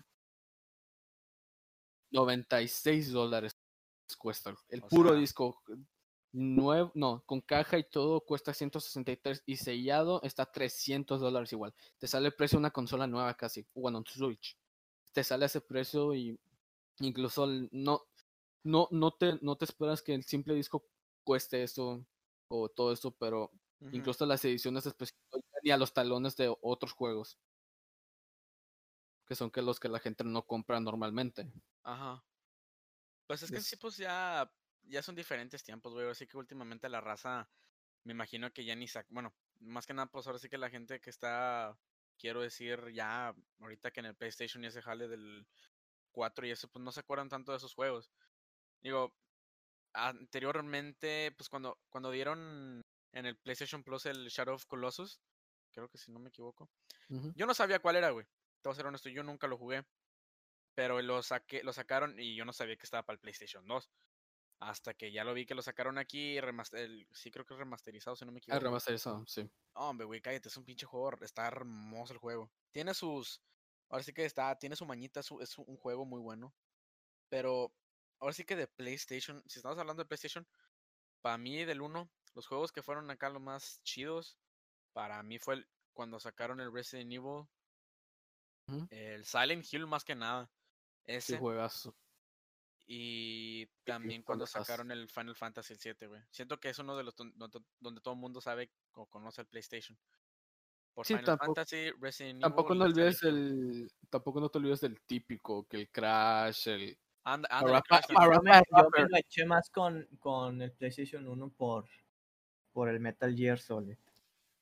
[2.12, 3.58] 96 dólares
[4.18, 4.54] cuesta.
[4.70, 5.62] El O puro sea- disco
[6.32, 11.74] nuevo, no, con caja y todo cuesta 163 y sellado está 300 dólares igual.
[11.98, 14.58] Te sale el precio de una consola nueva casi, bueno, un Switch.
[15.14, 16.40] Te sale ese precio y
[17.00, 18.04] incluso no,
[18.64, 20.86] no, no te, no te esperas que el simple disco
[21.24, 22.06] cueste eso
[22.50, 23.52] o todo eso, pero
[23.92, 25.18] incluso las ediciones especiales
[25.64, 27.38] ni a los talones de otros juegos.
[29.28, 31.52] Que son que los que la gente no compra normalmente.
[31.84, 32.24] Ajá.
[33.28, 34.50] Pues es que en sí, Es- pues ya,
[34.88, 36.10] ya son diferentes tiempos, güey.
[36.10, 37.50] Así que últimamente la raza,
[38.04, 39.06] me imagino que ya ni sac...
[39.10, 41.78] Bueno, más que nada, pues ahora sí que la gente que está,
[42.18, 45.48] quiero decir, ya ahorita que en el PlayStation y ese jale del
[46.12, 48.12] 4 y eso, pues no se acuerdan tanto de esos juegos.
[48.82, 49.14] Digo,
[49.94, 55.20] anteriormente, pues cuando, cuando dieron en el PlayStation Plus el Shadow of Colossus,
[55.72, 56.70] creo que si no me equivoco.
[57.36, 58.26] Yo no sabía cuál era, güey.
[58.62, 59.86] Te voy a ser honesto, yo nunca lo jugué.
[60.76, 63.90] Pero lo saqué, lo sacaron y yo no sabía que estaba para el PlayStation 2.
[64.60, 67.60] Hasta que ya lo vi que lo sacaron aquí, remaster, el- sí creo que es
[67.60, 68.64] remasterizado, si no me Ah, equivoco.
[68.64, 69.48] remasterizado, sí.
[69.74, 72.52] Hombre, güey, cállate, es un pinche juego, está hermoso el juego.
[72.72, 73.42] Tiene sus,
[73.90, 76.56] ahora sí que está, tiene su mañita, su- es un juego muy bueno.
[77.30, 77.72] Pero
[78.20, 80.48] ahora sí que de PlayStation, si estamos hablando de PlayStation,
[81.22, 84.40] para mí del 1, los juegos que fueron acá los más chidos,
[84.94, 87.46] para mí fue el- cuando sacaron el Resident Evil,
[88.90, 90.52] el Silent Hill más que nada.
[91.06, 91.38] Sí, Ese.
[91.38, 91.96] juegazo.
[92.90, 96.22] Y también cuando sacaron el Final Fantasy 7, güey.
[96.32, 99.42] Siento que es uno de los don- donde, donde todo el mundo sabe o conoce
[99.42, 99.98] el PlayStation.
[100.94, 102.80] Por Sí, Final tampoco- Fantasy, Resident Tampoco Evil.
[102.80, 103.92] no olvides el.
[104.10, 106.98] Tampoco no te olvides del típico, que el Crash, el.
[107.24, 109.02] Crash Yo me, yo me Rapper.
[109.02, 111.90] enganché más con, con el PlayStation 1 por,
[112.72, 113.98] por el Metal Gear Solid.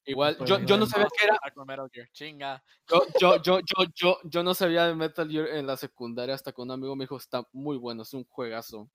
[0.07, 1.39] Igual, yo, no, yo no sabía que era.
[1.53, 2.63] Con Metal Gear, Chinga.
[2.87, 6.51] Yo, yo, yo, yo, yo, yo no sabía de Metal Gear en la secundaria hasta
[6.51, 8.89] que un amigo me dijo, está muy bueno, es un juegazo.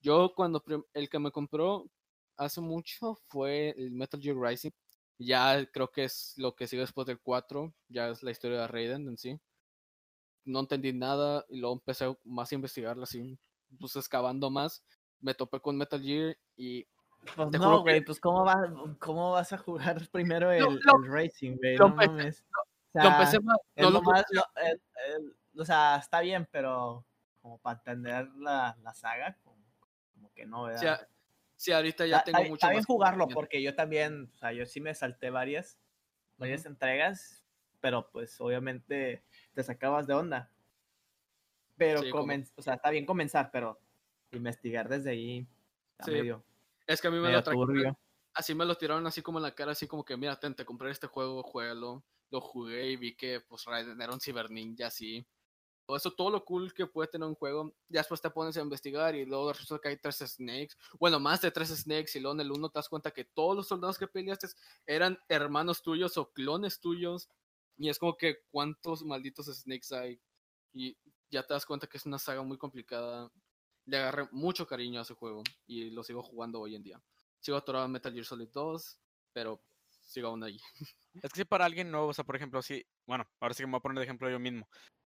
[0.00, 0.62] Yo cuando
[0.94, 1.90] el que me compró
[2.36, 4.70] hace mucho fue el Metal Gear Rising.
[5.18, 8.68] Ya creo que es lo que sigue después del 4, ya es la historia de
[8.68, 9.40] Raiden en sí.
[10.44, 13.38] No entendí nada y luego empecé más a investigarla así,
[13.78, 14.82] pues excavando más.
[15.20, 16.86] Me topé con Metal Gear y
[17.36, 21.56] Pues Te no, que- güey, pues ¿cómo, vas ¿cómo vas a jugar primero el, Racing,
[21.56, 21.76] güey?
[21.76, 22.44] No mames.
[22.94, 23.56] O lo sea, empecé más.
[23.76, 24.82] no lo lo más- lo- el-
[25.14, 27.04] el- o sea, está bien, pero
[27.40, 29.56] como para entender la, la saga, como,
[30.14, 30.80] como que no, ¿verdad?
[30.80, 31.08] Sí, a-
[31.56, 34.38] sí, ahorita ya Está- tengo está, mucho está bien más jugarlo, porque yo también, o
[34.38, 35.78] sea, yo sí me salté varias,
[36.38, 37.44] varias entregas,
[37.80, 39.22] pero pues obviamente
[39.54, 40.50] te sacabas de onda.
[41.76, 43.80] Pero, Sí, comen- o sea, está bien comenzar, pero
[44.32, 45.46] investigar desde ahí
[45.92, 46.44] está Sí, medio,
[46.92, 47.98] Es que a mí me lo tra- turbio.
[48.34, 50.64] así me lo tiraron así como en la cara, así como que, mira, ten, te
[50.64, 52.04] compré este juego, juégalo.
[52.30, 55.26] Lo jugué y vi que, pues, Raiden era un Cyber Ninja, así.
[55.86, 57.74] Todo eso, todo lo cool que puede tener un juego.
[57.88, 60.76] Ya después te pones a investigar y luego resulta que hay tres Snakes.
[60.98, 62.12] Bueno, más de tres Snakes.
[62.16, 64.46] Y luego en el uno te das cuenta que todos los soldados que peleaste
[64.86, 67.28] eran hermanos tuyos o clones tuyos.
[67.76, 70.20] Y es como que, ¿cuántos malditos Snakes hay?
[70.72, 70.96] Y
[71.30, 73.30] ya te das cuenta que es una saga muy complicada.
[73.86, 77.02] Le agarré mucho cariño a ese juego y lo sigo jugando hoy en día.
[77.40, 79.00] Sigo atorado en Metal Gear Solid 2,
[79.32, 80.58] pero sigo aún ahí.
[81.22, 83.66] Es que si para alguien nuevo, o sea, por ejemplo, si, bueno, ahora sí que
[83.66, 84.68] me voy a poner de ejemplo yo mismo.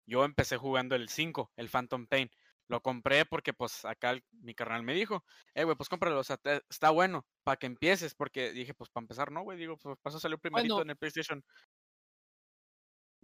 [0.08, 2.30] Yo empecé jugando el 5, el Phantom Pain.
[2.70, 6.24] Lo compré porque, pues, acá el- mi carnal me dijo, eh, güey, pues cómpralo, o
[6.24, 9.78] sea, te- está bueno para que empieces, porque dije, pues, para empezar, no, güey, digo,
[9.78, 10.84] pues, paso a salir primerito Bueno.
[10.84, 11.44] en el PlayStation.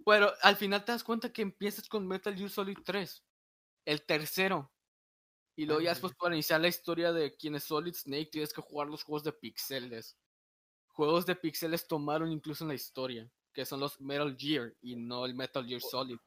[0.06, 3.26] Pero al final te das cuenta que empiezas con Metal Gear Solid 3.
[3.86, 4.73] El tercero.
[5.56, 8.62] Y luego ya después para iniciar la historia de quién es Solid Snake tienes que
[8.62, 10.18] jugar los juegos de pixeles.
[10.88, 15.26] Juegos de pixeles tomaron incluso en la historia, que son los Metal Gear y no
[15.26, 16.18] el Metal Gear Solid.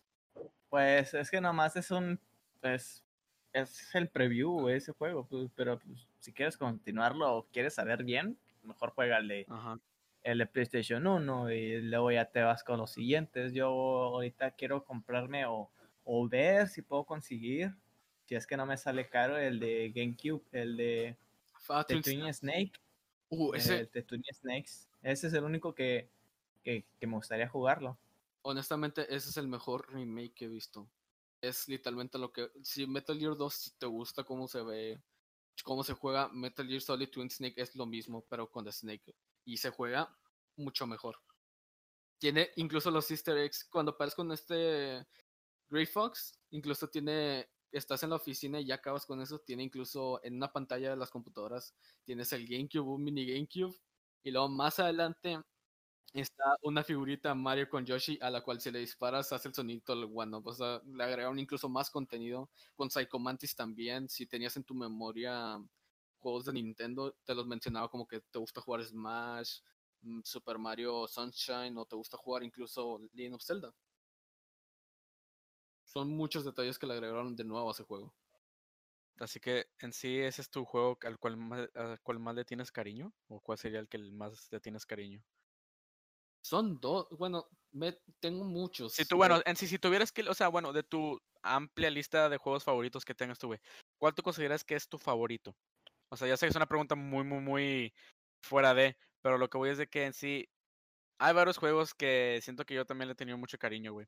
[0.69, 2.21] Pues es que nomás es un,
[2.61, 3.05] pues,
[3.53, 8.39] es el preview ese juego, pues, pero pues, si quieres continuarlo o quieres saber bien,
[8.63, 9.79] mejor juega el de, Ajá.
[10.23, 13.53] el de PlayStation 1 y luego ya te vas con los siguientes.
[13.53, 15.71] Yo ahorita quiero comprarme o,
[16.05, 17.73] o ver si puedo conseguir,
[18.27, 21.17] si es que no me sale caro, el de GameCube, el de
[21.87, 22.73] Twin Twin Snake.
[23.29, 24.89] Uh, ese, el de Twin Snakes.
[25.03, 26.11] Ese es el único que,
[26.63, 27.99] que, que me gustaría jugarlo.
[28.43, 30.89] honestamente, ese es el mejor remake que he visto.
[31.41, 32.51] Es literalmente lo que.
[32.63, 35.01] Si Metal Gear 2 si te gusta cómo se ve,
[35.63, 39.15] cómo se juega, Metal Gear Solid Twin Snake es lo mismo, pero con The Snake.
[39.45, 40.17] Y se juega
[40.57, 41.21] mucho mejor.
[42.19, 43.65] Tiene incluso los Easter eggs.
[43.65, 45.07] Cuando pares con este
[45.69, 47.49] Grey Fox, incluso tiene.
[47.73, 49.39] Estás en la oficina y ya acabas con eso.
[49.41, 51.75] Tiene incluso en una pantalla de las computadoras.
[52.05, 53.77] Tienes el GameCube, un mini GameCube.
[54.23, 55.41] Y luego más adelante
[56.13, 59.83] está una figurita Mario con Yoshi a la cual si le disparas hace el sonido
[59.95, 62.51] del one O sea, le agregaron incluso más contenido.
[62.77, 64.09] Con Psycho Mantis también.
[64.09, 65.59] Si tenías en tu memoria
[66.19, 69.61] juegos de Nintendo, te los mencionaba como que te gusta jugar Smash,
[70.03, 73.75] mm, Super Mario Sunshine o te gusta jugar incluso Legend of Zelda.
[75.97, 78.15] Son muchos detalles que le agregaron de nuevo a ese juego.
[79.19, 82.45] Así que en sí ese es tu juego al cual más, al cual más le
[82.45, 85.25] tienes cariño o cuál sería el que más le tienes cariño.
[86.45, 88.93] Son dos, bueno, me, tengo muchos.
[88.93, 92.29] Si tú, bueno, en sí, si tuvieras que, o sea, bueno, de tu amplia lista
[92.29, 93.61] de juegos favoritos que tengas tú, güey,
[93.97, 95.57] ¿cuál tú consideras que es tu favorito?
[96.11, 97.95] O sea, ya sé que es una pregunta muy, muy, muy
[98.43, 100.47] fuera de, pero lo que voy es de que en sí
[101.19, 104.07] hay varios juegos que siento que yo también le he tenido mucho cariño, güey.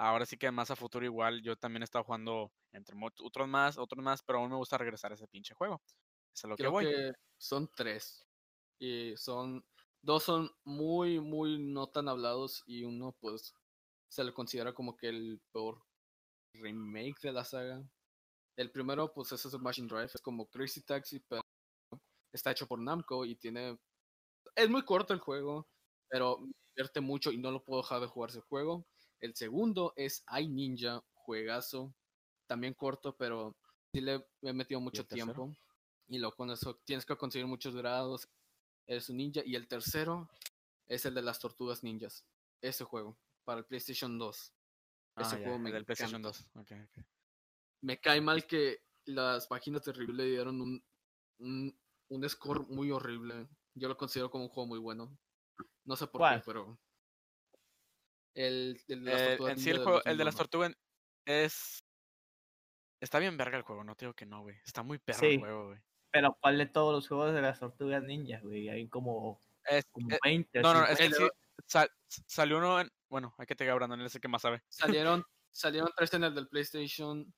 [0.00, 3.76] Ahora sí que más a futuro igual, yo también he estado jugando entre otros más,
[3.78, 5.82] otros más, pero aún me gusta regresar a ese pinche juego.
[6.32, 6.84] Es lo que voy.
[6.84, 8.24] que son tres.
[8.78, 9.64] Y son,
[10.00, 13.52] dos son muy, muy no tan hablados y uno pues
[14.08, 15.82] se le considera como que el peor
[16.54, 17.82] remake de la saga.
[18.56, 21.42] El primero pues es ese Machine Drive, es como Crazy Taxi, pero
[22.32, 23.76] está hecho por Namco y tiene...
[24.54, 25.66] Es muy corto el juego,
[26.08, 28.86] pero me divierte mucho y no lo puedo dejar de jugar ese juego.
[29.20, 31.94] El segundo es I Ninja, juegazo,
[32.46, 33.56] también corto, pero
[33.92, 35.54] sí le he metido mucho el tiempo.
[36.08, 38.28] Y lo con eso tienes que conseguir muchos grados.
[38.86, 39.42] Eres un ninja.
[39.44, 40.30] Y el tercero
[40.86, 42.24] es el de las tortugas ninjas.
[42.62, 44.54] Ese juego, para el PlayStation 2.
[45.16, 46.38] Ah, ese ya, juego el me del PlayStation encanta.
[46.54, 46.62] 2.
[46.62, 47.04] ok, ok.
[47.82, 50.84] Me cae mal que las páginas de review le dieron un,
[51.38, 53.46] un, un score muy horrible.
[53.74, 55.16] Yo lo considero como un juego muy bueno.
[55.84, 56.40] No sé por ¿Cuál?
[56.40, 56.78] qué, pero.
[58.34, 60.38] El, el de las Eh, tortugas en sí el juego, el de las 2001.
[60.38, 60.76] tortugas
[61.26, 61.78] es...
[63.00, 64.56] Está bien verga el juego, no te digo que no, güey.
[64.66, 65.26] Está muy perro Sí.
[65.26, 65.78] el juego, güey.
[66.10, 68.68] Pero ¿cuál de todos los juegos de las tortugas ninjas, güey?
[68.68, 70.60] Hay como, Es- como eh, 20.
[70.60, 71.28] no, no, es que sí
[71.66, 71.90] sal-
[72.26, 72.90] salió uno en...
[73.08, 74.62] Bueno, hay que te Brandon, él es el que más sabe.
[74.68, 77.32] Salieron, salieron tres en el del PlayStation.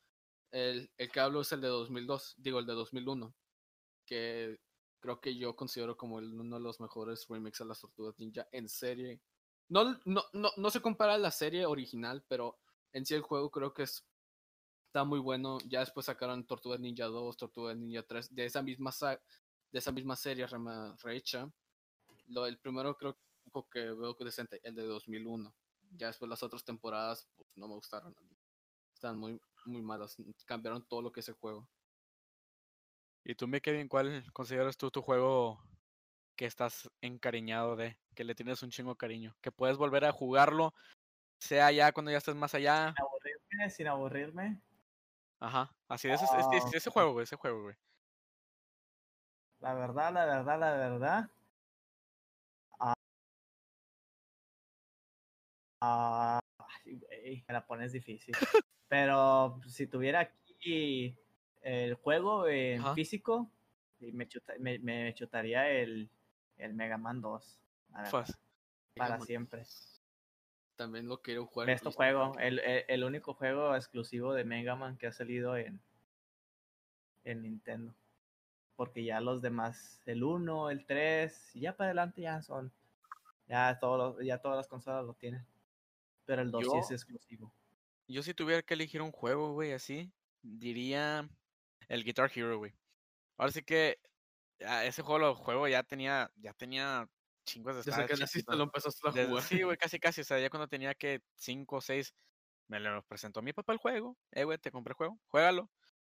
[0.51, 3.34] El, el que hablo es el de 2002, digo el de 2001.
[4.07, 4.59] Que
[5.01, 8.49] creo que yo considero como el- uno de los mejores remakes a las Tortugas Ninja
[8.53, 9.20] en serie.
[9.71, 12.59] No, no, no, no se compara a la serie original, pero
[12.93, 14.05] en sí el juego creo que es,
[14.87, 15.59] está muy bueno.
[15.64, 18.91] Ya después sacaron Tortugas Ninja 2, Tortugas Ninja 3, de esa misma,
[19.71, 20.45] de esa misma serie
[21.05, 21.49] rehecha.
[22.27, 23.16] Lo, el primero creo
[23.71, 25.55] que veo que decente, el de 2001.
[25.97, 28.14] Ya después las otras temporadas pues, no me gustaron.
[28.93, 30.16] Están muy, muy malas.
[30.47, 31.68] Cambiaron todo lo que es el juego.
[33.25, 35.62] ¿Y tú, Kevin, cuál consideras tú tu juego
[36.41, 37.99] que estás encariñado de?
[38.14, 39.36] Que le tienes un chingo cariño.
[39.43, 40.72] Que puedes volver a jugarlo,
[41.38, 42.95] sea ya cuando ya estés más allá.
[42.97, 44.62] Sin aburrirme, sin aburrirme.
[45.38, 45.70] Ajá.
[45.86, 47.76] Así de ese, ese- ese- ese juego, güey, ese juego, güey.
[49.59, 51.30] La verdad, la verdad, la verdad.
[52.78, 52.95] Ah,
[55.82, 56.41] ah,
[56.86, 58.32] ay, güey, me la pones difícil.
[58.88, 61.14] Pero si tuviera aquí
[61.61, 62.95] el juego en Ajá.
[62.95, 63.51] físico,
[63.99, 66.09] me, chuta- me, me chutaría el,
[66.61, 67.61] el Mega Man 2.
[67.91, 68.39] la verdad, Fas.
[68.95, 69.27] para Mega Man.
[69.27, 69.63] siempre.
[70.77, 71.69] También lo quiero jugar.
[71.69, 75.57] en Este juego, el, el, el único juego exclusivo de Mega Man que ha salido
[75.57, 75.81] en,
[77.25, 77.95] en Nintendo.
[78.77, 82.73] Porque ya los demás, el 1, el 3, y ya para adelante ya son.
[83.47, 85.45] Ya, todos los- ya todas las consolas lo tienen.
[86.25, 87.53] Pero el 2 sí es exclusivo.
[88.09, 90.11] Yo si tuviera que elegir un juego, güey, así,
[90.43, 91.29] diría
[91.89, 92.73] el Guitar Hero, güey.
[93.37, 93.99] Ahora sí que
[94.61, 97.09] ese juego lo juego ya tenía, ya tenía
[97.45, 99.45] chingos de Desde que naciste lo empezaste a jugar.
[99.49, 102.15] sí, güey, casi casi, o sea, ya cuando tenía que 5 o 6,
[102.69, 104.17] Me lo presentó mi papá el juego.
[104.31, 105.71] Eh, güey, te compré el juego, juégalo.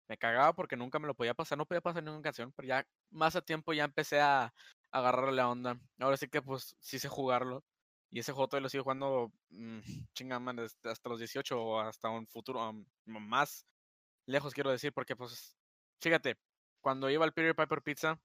[0.08, 2.88] Me cagaba porque nunca me lo podía pasar, no podía pasar ninguna canción, pero ya
[3.10, 4.54] más a tiempo ya empecé a, a
[4.92, 5.80] agarrarle la onda.
[6.00, 7.66] Ahora sí que pues sí sé jugarlo.
[8.12, 9.80] Y ese juego todavía lo sigo jugando mm,
[10.14, 13.68] chinga man, desde- hasta los 18 o hasta un futuro um, más
[14.26, 15.58] lejos quiero decir, porque pues
[16.02, 16.38] fíjate,
[16.82, 18.22] cuando iba al Peter Piper Pizza,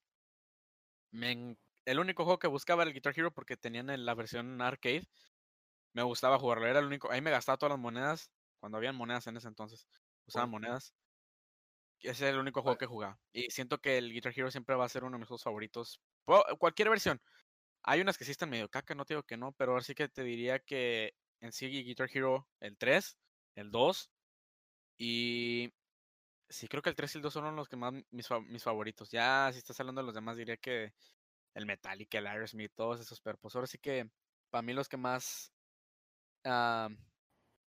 [1.10, 1.56] me
[1.86, 5.08] el único juego que buscaba era el Guitar Hero porque tenían en la versión arcade.
[5.92, 7.10] Me gustaba jugarlo, era el único.
[7.10, 8.30] Ahí me gastaba todas las monedas,
[8.60, 9.88] cuando habían monedas en ese entonces.
[10.26, 10.94] Usaban monedas.
[12.00, 13.18] Ese es el único juego que jugaba.
[13.32, 16.00] Y siento que el Guitar Hero siempre va a ser uno de mis juegos favoritos.
[16.58, 17.20] Cualquier versión.
[17.82, 19.94] Hay unas que sí están medio caca, no te digo que no, pero ahora sí
[19.94, 23.18] que te diría que en sí Guitar Hero el 3,
[23.56, 24.10] el 2
[24.98, 25.72] y
[26.50, 29.10] sí creo que el 3 y el 2 son los que más mis, mis favoritos.
[29.10, 30.92] Ya si estás hablando de los demás diría que
[31.54, 34.08] el Metallica, el Aerosmith, todos esos, pero pues ahora sí que
[34.50, 35.52] para mí los que más
[36.44, 36.88] ah,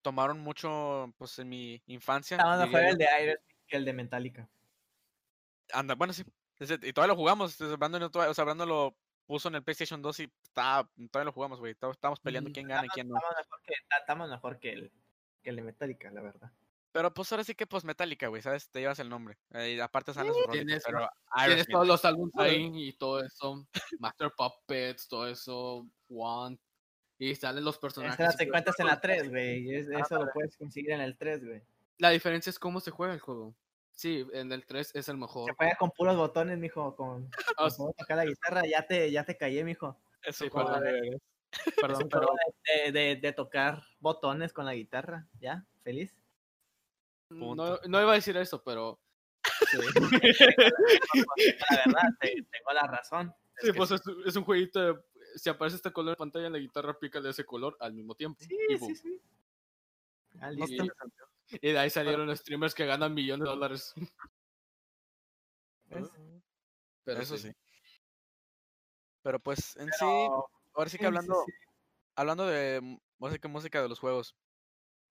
[0.01, 2.37] tomaron mucho pues en mi infancia.
[2.37, 4.49] Diría mejor yo- el de Aerosmith que el de Metallica.
[5.71, 6.23] Anda, bueno, sí.
[6.59, 7.57] y todavía lo jugamos.
[7.57, 11.25] Brandon, no todavía- o sea, Brandon lo puso en el PlayStation 2 y está, todavía
[11.25, 11.71] lo jugamos, güey.
[11.71, 13.15] Estamos peleando quién gana y quién no.
[13.15, 14.91] Estamos mejor que, estamos mejor que el,
[15.41, 16.51] que el de Metallica, la verdad.
[16.93, 18.69] Pero pues ahora sí que pues Metallica, güey, ¿sabes?
[18.69, 19.37] Te llevas el nombre.
[19.51, 21.09] Eh, y aparte salen sus rolitas, tienes- pero
[21.45, 23.67] Tienes todos los álbumes ahí y todo eso.
[23.99, 25.87] Master Puppets, todo eso.
[26.07, 26.59] Want.
[27.17, 28.19] Y salen los personajes.
[28.19, 28.95] Esa todo encuentras en eso.
[28.95, 29.59] la 3, güey.
[29.67, 31.61] y es- Eso lo puedes conseguir en el 3, güey.
[31.97, 33.55] La diferencia es cómo se juega el juego.
[33.91, 35.55] Sí, en el 3 es el Se mejor.
[35.55, 36.95] juega con puros botones, mijo.
[36.95, 38.63] Con, Ah, con tocar la guitarra.
[38.67, 39.97] Ya te, ya te callé, mijo.
[40.21, 40.83] Es sí, perdón.
[41.65, 42.37] Es Perdón, un pero juego
[42.85, 45.27] de, de, de tocar botones con la guitarra.
[45.39, 45.65] ¿Ya?
[45.83, 46.15] ¿Feliz?
[47.33, 48.99] No, no iba a decir eso, pero.
[51.59, 53.33] La verdad, te- tengo la razón.
[53.59, 54.99] Sí, pues es, es un jueguito de.
[55.35, 58.39] Si aparece este color en pantalla, la guitarra pica de ese color al mismo tiempo.
[58.43, 59.21] Sí, y, sí, sí.
[60.39, 60.93] Ah, no sentido.
[61.61, 63.93] Y de ahí salieron streamers que ganan millones de dólares.
[65.85, 66.09] ¿Ves?
[67.03, 67.49] Pero Eso sí.
[67.49, 67.55] sí.
[69.21, 70.05] Pero pues en sí,
[70.73, 71.51] ahora sí que sí, sí, hablando, sí.
[72.15, 74.35] hablando de m- ahora sí que música de los juegos,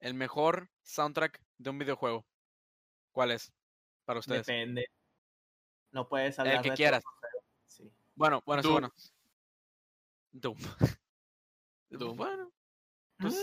[0.03, 2.26] el mejor soundtrack de un videojuego,
[3.12, 3.53] ¿cuál es
[4.05, 4.46] para ustedes?
[4.46, 4.88] Depende.
[5.92, 7.03] No puedes hablar El que de quieras.
[7.03, 7.90] todo, pero sí.
[8.14, 8.74] Bueno, bueno, sí, Doom.
[8.80, 8.94] bueno.
[10.32, 10.57] Doom.
[11.90, 12.16] Doom.
[12.16, 12.53] Bueno,
[13.18, 13.34] pues,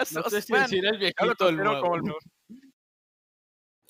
[0.00, 1.80] es- No sé si sea, decir el viejito el nuevo.
[1.82, 2.22] como el mejor.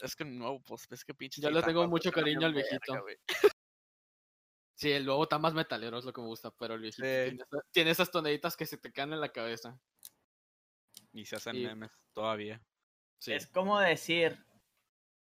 [0.00, 1.42] Es que no, pues es que pinche.
[1.42, 3.04] Yo le tengo mucho cariño al viejito.
[4.76, 7.10] Sí, el nuevo está más metalero, es lo que me gusta, pero el viejito Sí.
[7.10, 9.76] tiene, esa- tiene esas tonaditas que se te caen en la cabeza.
[11.12, 12.60] Y se hacen Y- memes todavía.
[13.18, 13.32] Sí.
[13.32, 14.38] Es como decir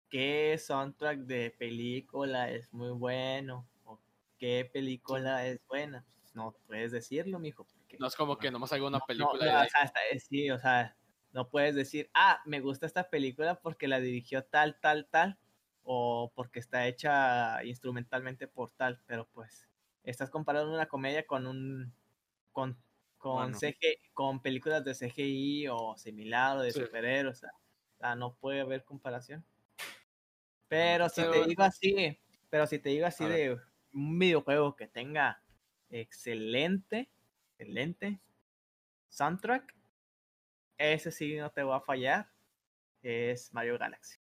[0.09, 3.99] qué soundtrack de película es muy bueno o
[4.37, 6.05] qué película es buena.
[6.33, 7.65] No puedes decirlo, mijo.
[7.65, 9.99] Porque No es como que nomás haga una no- película no, y o sea, está-
[10.11, 10.95] eh, sí, o sea,
[11.33, 15.39] no puedes decir, ah, me gusta esta película porque la dirigió tal, tal, tal,
[15.83, 19.67] o porque está hecha instrumentalmente por tal, pero pues
[20.03, 21.93] estás comparando una comedia con un
[22.51, 22.77] con
[23.27, 23.57] con Bueno.
[23.59, 26.81] CG, con películas de CGI o similar o de Sí.
[26.81, 29.45] superhéroes, o sea, o sea, no puede haber comparación.
[30.67, 32.19] Pero si te digo así,
[32.49, 33.57] pero si te digo así de
[33.93, 35.41] un videojuego que tenga
[35.89, 37.09] excelente,
[37.57, 38.19] excelente
[39.09, 39.75] soundtrack,
[40.77, 42.29] ese sí no te va a fallar,
[43.01, 44.17] es Mario Galaxy.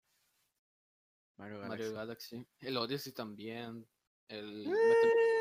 [1.38, 2.36] Mario Mario Galaxy.
[2.36, 2.48] Galaxy.
[2.60, 3.88] El Odyssey también.
[4.28, 5.41] El Eh.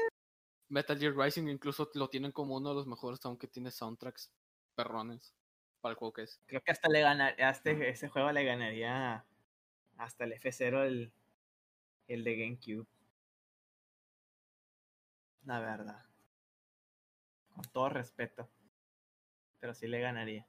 [0.71, 4.33] Metal, Gear Rising incluso lo tienen como uno de los mejores, aunque tiene soundtracks
[4.77, 5.35] perrones
[5.81, 6.41] para el juego que es.
[6.47, 9.25] Creo que hasta le ganaría, hasta ese juego le ganaría
[9.99, 11.13] hasta el F0 el,
[12.07, 12.87] el de GameCube.
[15.45, 16.05] La verdad.
[17.53, 18.49] Con todo respeto.
[19.59, 20.47] Pero sí le ganaría.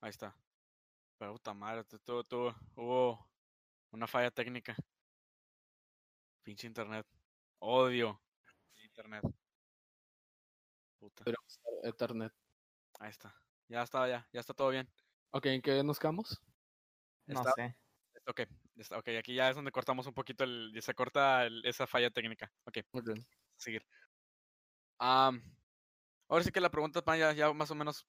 [0.00, 0.36] Ahí está.
[1.18, 3.28] Pero puta madre, tu- tu- tu- hubo
[3.90, 4.76] una falla técnica.
[6.42, 7.06] Pinche internet.
[7.58, 8.22] Odio
[8.76, 9.24] internet.
[10.98, 11.24] Puta.
[11.24, 11.38] Pero
[11.82, 12.32] Ethernet.
[13.00, 13.34] Ahí está.
[13.68, 14.28] Ya está, ya.
[14.32, 14.88] Ya está todo bien.
[15.30, 16.40] Ok, ¿en qué nos quedamos?
[17.26, 17.76] No Está- sé.
[18.26, 18.40] Ok,
[18.76, 20.76] está, ok, aquí ya es donde cortamos un poquito el.
[20.82, 22.52] Se corta el- esa falla técnica.
[22.64, 23.10] Ok, Ok.
[23.56, 23.86] seguir.
[24.98, 25.40] Am,
[26.28, 28.06] ahora sí que la pregunta, ya, ya más o menos.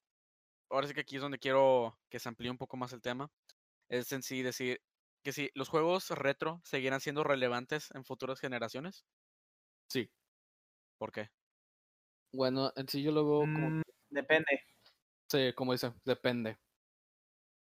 [0.70, 3.30] Ahora sí que aquí es donde quiero que se amplíe un poco más el tema.
[3.88, 4.80] Es en sí decir
[5.22, 9.04] que si los juegos retro seguirán siendo relevantes en futuras generaciones.
[9.88, 10.10] Sí.
[10.98, 11.30] ¿Por qué?
[12.32, 14.64] Bueno, en sí yo lo veo como, Mm, depende.
[15.28, 16.56] sí, como dice, depende.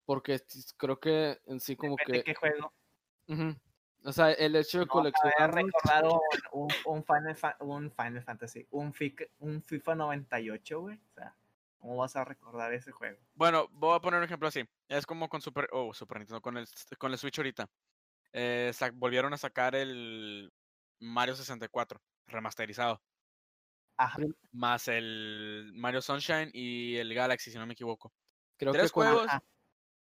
[0.06, 0.40] Porque
[0.76, 2.24] creo que en sí como Depende que...
[2.24, 2.72] qué juego.
[4.04, 5.54] O sea, el hecho de No, coleccionar...
[5.54, 6.20] recordar un,
[6.52, 10.96] un, un Final, un Final Fantasy, un, Fic- un FIFA 98, güey.
[10.96, 11.36] O sea,
[11.82, 13.18] ¿cómo vas a recordar ese juego?
[13.34, 14.64] Bueno, voy a poner un ejemplo así.
[14.88, 16.66] Es como con Super, oh, Super Nintendo, con el,
[16.96, 17.68] con el Switch ahorita.
[18.32, 20.52] Eh, volvieron a sacar el
[21.00, 23.02] Mario 64 remasterizado.
[23.96, 24.18] Ajá.
[24.52, 28.12] Más el Mario Sunshine y el Galaxy, si no me equivoco.
[28.56, 29.32] Creo que Tres cuando, juegos.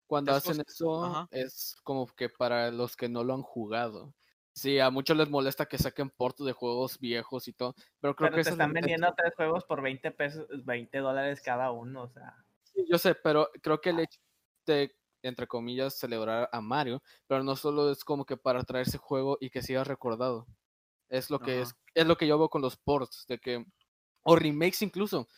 [0.06, 1.28] Cuando tres hacen cosas- eso ajá.
[1.30, 4.14] es como que para los que no lo han jugado.
[4.56, 8.30] Sí, a muchos les molesta que saquen portos de juegos viejos y todo, pero creo
[8.30, 12.04] Pero que te es están vendiendo tres juegos por 20 pesos, 20 dólares cada uno,
[12.04, 12.42] o sea.
[12.62, 14.18] Sí, yo sé, pero creo que el hecho
[14.64, 18.96] de, entre comillas, celebrar a Mario, pero no solo es como que para traer ese
[18.96, 20.46] juego y que siga recordado.
[21.10, 23.62] Es lo que es, es lo que yo veo con los ports, de que,
[24.22, 25.28] o remakes incluso.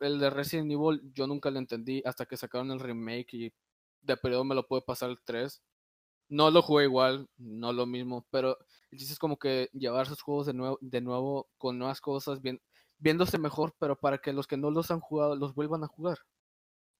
[0.00, 3.52] El de Resident Evil yo nunca lo entendí hasta que sacaron el remake y
[4.00, 5.62] de periodo me lo pude pasar el 3.
[6.28, 8.58] No lo jugué igual, no lo mismo, pero
[8.90, 12.40] el chiste es como que llevar esos juegos de nuevo, de nuevo con nuevas cosas,
[12.40, 12.60] bien,
[12.98, 16.18] viéndose mejor, pero para que los que no los han jugado los vuelvan a jugar.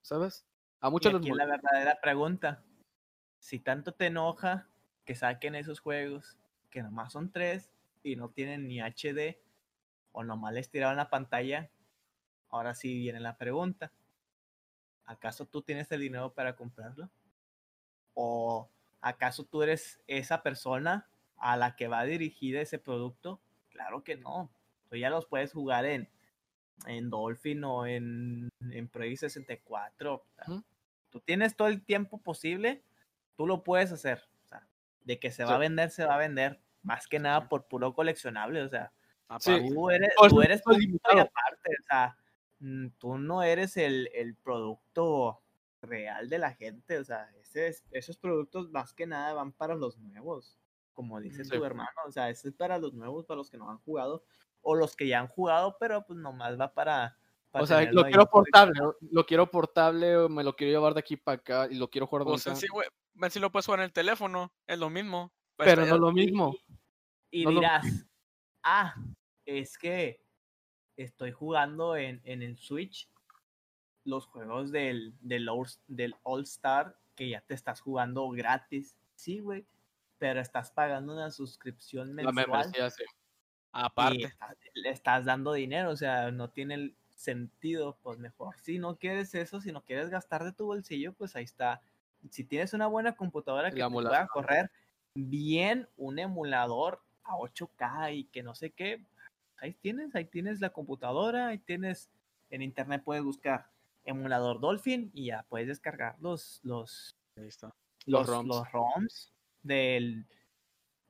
[0.03, 0.47] ¿Sabes?
[0.81, 2.62] A Y muchos les aquí la verdadera pregunta.
[3.39, 4.68] Si tanto te enoja
[5.05, 6.37] que saquen esos juegos,
[6.70, 7.70] que nomás son tres
[8.03, 9.41] y no tienen ni HD,
[10.12, 11.70] o nomás les tiraron la pantalla,
[12.51, 13.93] ahora sí viene la pregunta.
[15.07, 17.11] ¿Acaso tú tienes el dinero para comprarlo?
[18.14, 18.68] ¿O
[19.09, 23.40] acaso tú eres esa persona a la que va dirigida ese producto?
[23.70, 24.50] Claro que no.
[24.88, 26.09] Tú ya los puedes jugar en,
[26.86, 30.14] en Dolphin o en, en Pro 64.
[30.14, 30.64] o sea, Ujú.
[31.11, 32.82] Tú tienes todo el tiempo posible,
[33.36, 34.24] tú lo puedes hacer.
[34.44, 34.66] O sea,
[35.05, 35.55] de que se va Sí.
[35.55, 36.61] a vender, se va a vender.
[36.82, 38.62] Más que nada por puro coleccionable.
[38.62, 38.90] O sea,
[39.38, 39.50] Sí.
[39.52, 41.70] Aparte, tú eres, tú eres aparte.
[41.80, 42.16] O sea,
[42.61, 45.40] mm, tú no eres el, el producto
[45.82, 46.98] real de la gente.
[46.98, 47.30] O sea,
[47.90, 50.59] esos productos más que nada van para los nuevos.
[50.92, 51.50] Como dice Sí.
[51.57, 51.90] tu hermano.
[52.07, 54.24] O sea, ese es para los nuevos, para los que no han jugado.
[54.62, 57.18] O los que ya han jugado, pero pues nomás va para.
[57.50, 58.80] para O sea, lo ahí quiero portable,
[59.11, 62.07] lo quiero portable, o me lo quiero llevar de aquí para acá y lo quiero
[62.07, 62.88] jugar donde en sea, sí, güey,
[63.20, 65.32] en sí lo puedes jugar en el teléfono, es lo mismo.
[65.57, 66.57] Pues, pero no lo mismo.
[67.30, 67.84] Y no lo- dirás,
[68.62, 68.94] ah,
[69.44, 70.24] es que
[70.96, 73.11] estoy jugando en, en el Switch
[74.05, 78.95] los juegos del, del, All, del All Star que ya te estás jugando gratis.
[79.15, 79.67] Sí, güey,
[80.19, 83.05] pero estás pagando una suscripción La mensual membresía, sí.
[83.05, 83.07] y
[83.73, 88.57] Aparte, estás- le estás dando dinero, o sea, no tiene el sentido, pues mejor.
[88.61, 91.81] Si no quieres eso, si no quieres gastar de tu bolsillo, pues ahí está.
[92.31, 94.71] Si tienes una buena computadora que te pueda correr
[95.15, 99.05] bien un emulador a 8K y que no sé qué,
[99.59, 102.11] ahí tienes, ahí tienes la computadora, ahí tienes,
[102.51, 103.71] en internet puedes buscar
[104.05, 107.16] emulador Dolphin y ya puedes descargar los, los.
[107.36, 107.62] Los
[108.07, 108.46] los, ROMs.
[108.48, 109.32] los ROMs
[109.62, 110.26] del,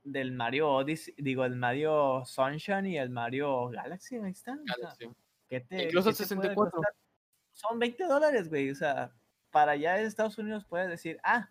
[0.04, 4.60] del Mario Odyssey, digo, el Mario Sunshine y el Mario Galaxy, ahí están.
[4.60, 5.08] o sea, Galaxy.
[5.48, 6.70] ¿qué te- Incluso qué el te puede 64.
[6.70, 6.94] costar?
[7.52, 9.12] Son 20 dólares, güey, o sea,
[9.50, 11.50] para allá en Estados Unidos puedes decir, ah,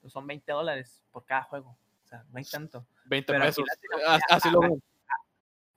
[0.00, 1.70] pues son 20 dólares por cada juego,
[2.04, 2.86] o sea, no hay tanto.
[3.06, 3.64] 20 Pero aquí pesos.
[4.30, 4.60] Así lo.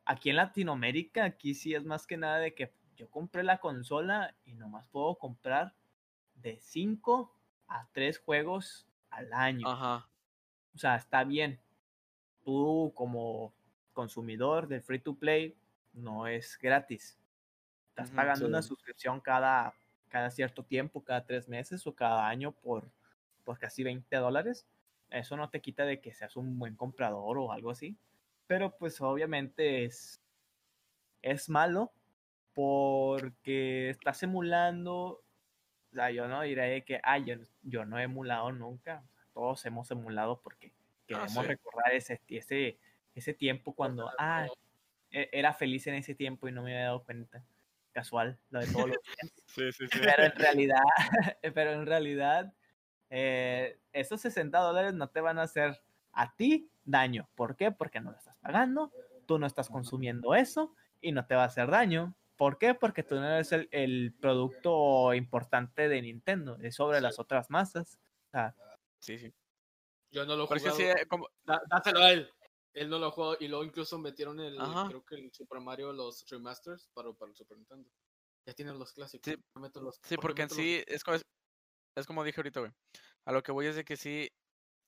[0.06, 4.36] Aquí en Latinoamérica, aquí sí es más que nada de que yo compré la consola
[4.46, 5.74] y nomás puedo comprar
[6.36, 7.32] de 5
[7.68, 9.68] a 3 juegos al año.
[9.68, 10.08] Ajá.
[10.74, 11.60] O sea, está bien.
[12.44, 13.54] Tú como
[13.94, 15.56] consumidor del free to play
[15.94, 17.18] no es gratis.
[17.90, 19.74] Estás pagando una suscripción cada,
[20.10, 22.92] cada cierto tiempo, cada tres meses o cada año por,
[23.46, 24.68] por casi 20 dólares.
[25.10, 27.98] Eso no te quita de que seas un buen comprador o algo así.
[28.48, 30.22] Pero pues obviamente es,
[31.22, 31.94] es malo
[32.56, 35.22] porque estás emulando.
[35.92, 39.04] O sea, yo no diré que, ah, yo, yo no he emulado nunca.
[39.34, 40.72] Todos hemos emulado porque
[41.06, 41.42] queremos sí.
[41.42, 42.80] recordar ese, ese,
[43.14, 44.48] ese tiempo cuando, ah,
[45.12, 47.44] era feliz en ese tiempo y no me había dado cuenta.
[47.92, 48.98] casual, lo de todos los
[49.46, 50.00] Sí, sí, sí.
[50.02, 50.84] pero en realidad,
[51.54, 52.54] pero en realidad,
[53.10, 55.82] eh, esos 60 dólares no te van a hacer
[56.12, 57.30] a ti daño.
[57.36, 57.72] ¿Por qué?
[57.72, 58.92] Porque no lo estás pagando,
[59.26, 62.16] tú no estás consumiendo eso y no te va a hacer daño.
[62.36, 62.74] ¿Por qué?
[62.74, 67.04] Porque tú no eres el, el producto importante de Nintendo, es sobre Sí.
[67.04, 67.98] las otras masas.
[68.28, 68.56] O sea,
[69.00, 69.34] Sí, sí.
[70.12, 70.60] Yo no lo jugué.
[70.72, 71.30] sí, eh, como-
[71.70, 72.30] Dáselo a él.
[72.74, 74.88] Él no lo jugó y luego incluso metieron el, Ajá.
[74.90, 77.90] creo que el Super Mario, los remasters para, para el Super Nintendo.
[78.46, 79.32] Ya tienen los clásicos.
[79.32, 79.38] Sí.
[79.38, 81.26] ¿por qué meto los- Sí, por qué porque en los- sí es como, es,
[81.96, 82.72] es como dije ahorita, güey.
[83.26, 84.30] A lo que voy es de que sí,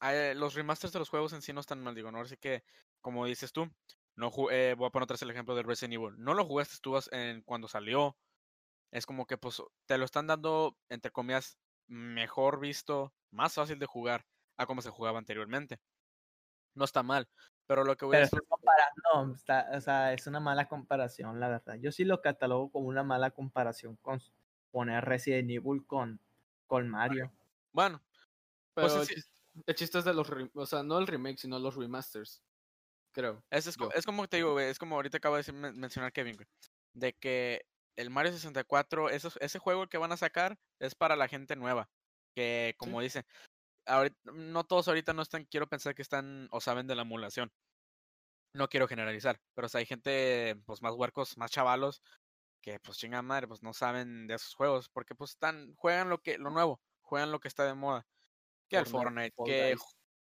[0.02, 2.20] eh, los remasters de los juegos en sí no están mal, digo, ¿no?
[2.20, 2.64] Así que,
[3.02, 3.70] como dices tú,
[4.18, 6.15] no eh, voy a poner otra vez el ejemplo del Resident Evil.
[6.18, 8.18] No lo jugaste tú en, cuando salió.
[8.91, 11.57] Es como que, pues, te lo están dando, entre comillas,
[11.88, 14.26] mejor visto, más fácil de jugar
[14.57, 15.80] a como se jugaba anteriormente.
[16.74, 17.28] No está mal,
[17.65, 18.43] pero lo que voy a pero decir...
[18.47, 21.76] comparando, está- o sea, es una mala comparación, la verdad.
[21.76, 24.22] Yo sí lo catalogo como una mala comparación con
[24.72, 26.20] poner Resident Evil con,
[26.65, 27.32] con Mario.
[27.72, 28.01] Bueno,
[28.74, 29.30] Pero pues el, sí.
[29.65, 32.41] el chiste es de los, re- o sea, no el remake, sino los remasters.
[33.18, 33.43] Creo.
[33.49, 36.36] Es, es, como te digo, güey, es como ahorita acaba de decir- men- mencionar Kevin,
[36.36, 36.47] güey,
[36.93, 37.65] de que
[37.95, 41.89] el Mario 64, esos, ese juego que van a sacar es para la gente nueva,
[42.36, 43.26] que como dice,
[43.88, 47.51] ahorita, no todos ahorita no están, quiero pensar que están o saben de la emulación.
[48.53, 52.03] No quiero generalizar, pero o sea, hay gente pues más huercos, más chavalos,
[52.61, 56.20] que pues chinga madre, pues no saben de esos juegos, porque pues están, juegan lo
[56.20, 58.07] que, lo nuevo, juegan lo que está de moda.
[58.70, 59.76] Que el Fortnite, que.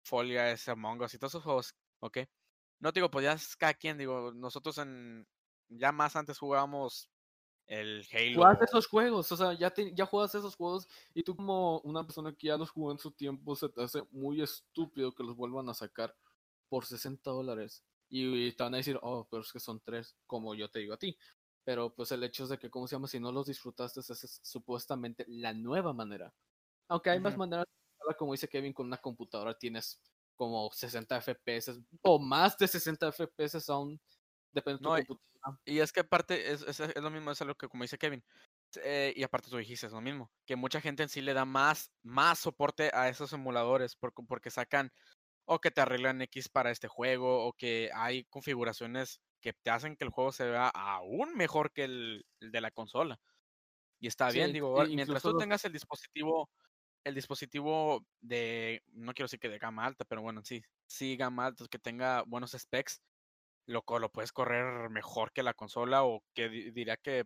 [0.04, 2.18] Fall Guys, Among Us y todos esos juegos, ¿ok?
[2.82, 5.26] No te digo, pues ya es cada quien, digo, nosotros en,
[5.68, 7.08] ya más antes jugábamos
[7.66, 8.40] el Halo.
[8.40, 12.04] Jugaste esos juegos, o sea, ya, te- ya juegas esos juegos y tú como una
[12.04, 15.36] persona que ya los jugó en su tiempo, se te hace muy estúpido que los
[15.36, 16.16] vuelvan a sacar
[16.68, 17.84] por 60 dólares.
[18.08, 20.80] Y, y te van a decir, oh, pero es que son tres, como yo te
[20.80, 21.16] digo a ti.
[21.64, 23.06] Pero pues el hecho es de que, ¿cómo se llama?
[23.08, 26.34] Si no los disfrutaste, esa es supuestamente la nueva manera.
[26.88, 27.40] Aunque hay más Ujú.
[27.40, 27.66] maneras,
[28.18, 30.00] como dice Kevin, con una computadora tienes
[30.36, 31.72] como 60 FPS
[32.02, 34.00] o más de 60 FPS aún.
[34.52, 35.60] Depende de tu No, computadora.
[35.66, 38.24] Y es que aparte, es, es, es lo mismo, es lo que como dice Kevin.
[38.84, 41.44] eh, y aparte tú dijiste es lo mismo, que mucha gente en sí le da
[41.46, 44.92] más, más soporte a esos emuladores porque, porque sacan
[45.46, 49.96] o que te arreglan X para este juego o que hay configuraciones que te hacen
[49.96, 53.20] que el juego se vea aún mejor que el, el de la consola.
[54.00, 56.50] Y está bien, digo, ahora, mientras tú los- tengas el dispositivo,
[57.04, 61.46] el dispositivo de, no quiero decir que de gama alta, pero bueno, sí, sí gama
[61.46, 63.02] alta, que tenga buenos specs,
[63.66, 67.24] lo, lo puedes correr mejor que la consola o que di- diría que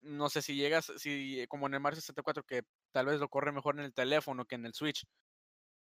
[0.00, 2.62] no sé si llegas, si como en el Mario 64 que
[2.92, 5.04] tal vez lo corre mejor en el teléfono que en el Switch.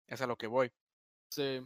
[0.08, 0.72] Es a lo que voy.
[1.30, 1.62] Sí.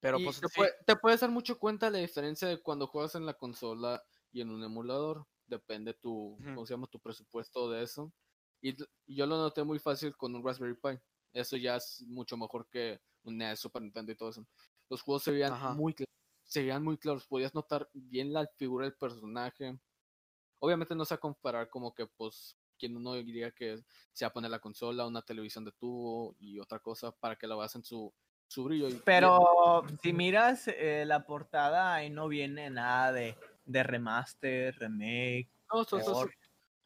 [0.00, 2.86] Pero Y pues te, sí, puede- te puedes dar mucho cuenta la diferencia de cuando
[2.88, 4.02] juegas en la consola
[4.32, 5.26] y en un emulador.
[5.46, 6.36] Depende tu.
[6.54, 6.86] ¿cómo se llama?
[6.88, 8.12] Tu presupuesto de eso.
[8.64, 8.70] Y,
[9.06, 10.98] y yo lo noté muy fácil con un Raspberry Pi.
[11.34, 14.46] Eso ya es mucho mejor que un NES, Super Nintendo y todo eso.
[14.88, 15.74] Los juegos se veían Ajá.
[15.74, 16.06] muy cl-
[16.44, 17.26] se veían muy claros.
[17.26, 19.78] Podías notar bien la figura del personaje.
[20.60, 24.28] Obviamente no se va a comparar como que, pues, quien uno diría que se va
[24.28, 27.74] a poner la consola, una televisión de tubo y otra cosa para que la veas
[27.74, 28.14] en su,
[28.48, 28.88] su brillo.
[28.88, 33.36] y- y- Pero si miras eh, la portada, ahí no viene nada de,
[33.66, 35.50] de remaster, remake.
[35.70, 35.84] No.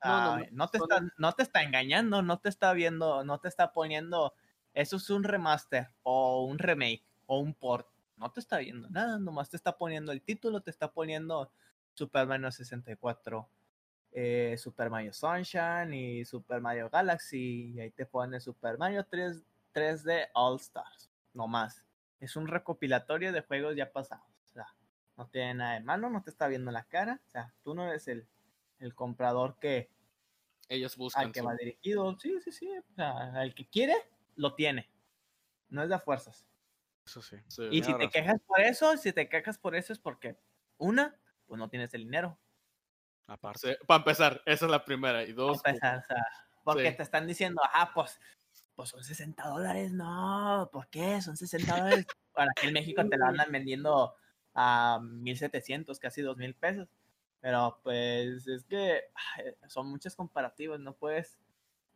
[0.04, 3.38] No, no, Ah, no, te está, no te está engañando, no te está viendo, no
[3.38, 4.34] te está poniendo,
[4.74, 7.88] eso es un remaster o un remake o un port.
[8.16, 11.50] No te está viendo nada, nomás te está poniendo el título, te está poniendo
[11.94, 13.48] Super Mario 64,
[14.12, 17.72] eh, Super Mario Sunshine y Super Mario Galaxy.
[17.74, 21.84] Y ahí te pone Super Mario 3, 3D All Stars, nomás.
[22.18, 24.26] Es un recopilatorio de juegos ya pasados.
[24.44, 24.66] O sea,
[25.16, 27.20] no tiene nada de malo, no te está viendo la cara.
[27.26, 28.26] O sea, tú no eres el,
[28.78, 29.90] el comprador que,
[30.68, 31.26] ellos buscan.
[31.26, 32.18] al que su- va dirigido.
[32.18, 32.70] Sí, sí, sí.
[32.76, 33.94] O sea, el que quiere,
[34.36, 34.90] lo tiene.
[35.68, 36.46] No es de fuerzas.
[37.04, 37.36] eso sí.
[37.48, 37.68] sí.
[37.70, 38.10] Y si te razón.
[38.10, 40.36] quejas por eso, si te quejas por eso es porque,
[40.76, 42.38] una, pues no tienes el dinero.
[43.26, 43.58] Aparte.
[43.60, 45.22] Sí, para empezar, esa es la primera.
[45.24, 46.26] Y dos, para empezar, o sea,
[46.64, 46.96] porque sí.
[46.96, 48.20] te están diciendo, ah, pues,
[48.74, 51.20] pues son 60 dólares, no, ¿por qué?
[51.20, 52.06] Son 60 dólares.
[52.32, 54.14] Para que en México te la andan vendiendo
[54.54, 56.88] a 1700, casi 2000 pesos.
[57.40, 59.04] Pero pues es que
[59.68, 61.38] son muchas comparativas, no puedes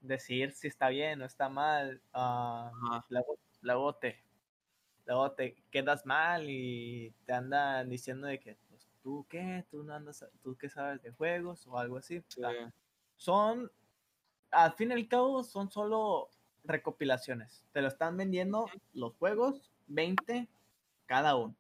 [0.01, 2.01] decir si está bien o está mal.
[2.13, 3.05] Ajá.
[3.09, 4.23] luego, luego te
[5.07, 9.95] luego te quedas mal y te andan diciendo de que pues, tú qué, tú no
[9.95, 12.23] andas, tú qué sabes de juegos o algo así.
[13.17, 13.71] Son,
[14.51, 16.31] al fin y al cabo, son solo
[16.65, 17.65] recopilaciones.
[17.73, 20.49] Te lo están vendiendo los juegos, 20
[21.07, 21.55] cada uno.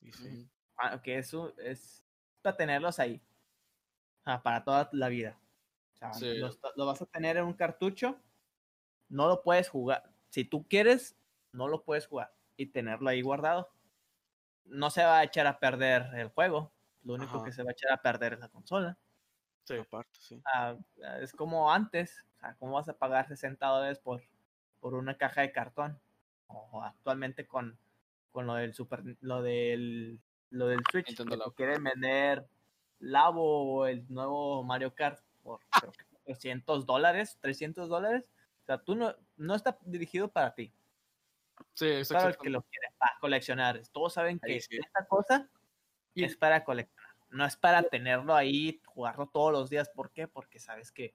[0.00, 0.28] Sí.
[0.28, 0.48] Ujú.
[0.78, 2.05] Ah, que eso es
[2.46, 3.20] para tenerlos ahí.
[4.24, 5.40] Ah, para toda la vida.
[5.94, 6.38] O sea, Sí.
[6.38, 8.20] lo, lo vas a tener en un cartucho,
[9.08, 10.12] no lo puedes jugar.
[10.30, 11.18] Si tú quieres,
[11.52, 13.70] no lo puedes jugar y tenerlo ahí guardado.
[14.64, 16.74] No se va a echar a perder el juego.
[17.02, 17.44] Lo único Ajá.
[17.44, 18.98] que se va a echar a perder es la consola.
[19.64, 19.74] Sí.
[19.76, 20.44] Aparte, sí.
[20.44, 22.24] Ah, ah, es como antes.
[22.36, 24.22] O sea, ¿cómo vas a pagar 60 dólares por,
[24.80, 26.00] por una caja de cartón?
[26.48, 27.78] O actualmente con,
[28.32, 30.20] con lo del Super, lo del,
[30.50, 32.46] lo del Switch, Nintendo que quieren vender
[33.00, 38.24] Labo o el nuevo Mario Kart por creo que 300 dólares, 300 dólares.
[38.62, 40.72] O sea, tú no, no está dirigido para ti,
[41.74, 42.42] Sí, es para el exacto.
[42.42, 43.80] que lo quiere para coleccionar.
[43.92, 44.76] Todos saben que sí.
[44.76, 45.48] esta cosa
[46.14, 47.06] Y- es para coleccionar.
[47.30, 49.88] No es para tenerlo ahí, jugarlo todos los días.
[49.90, 50.26] ¿Por qué?
[50.28, 51.14] Porque sabes que,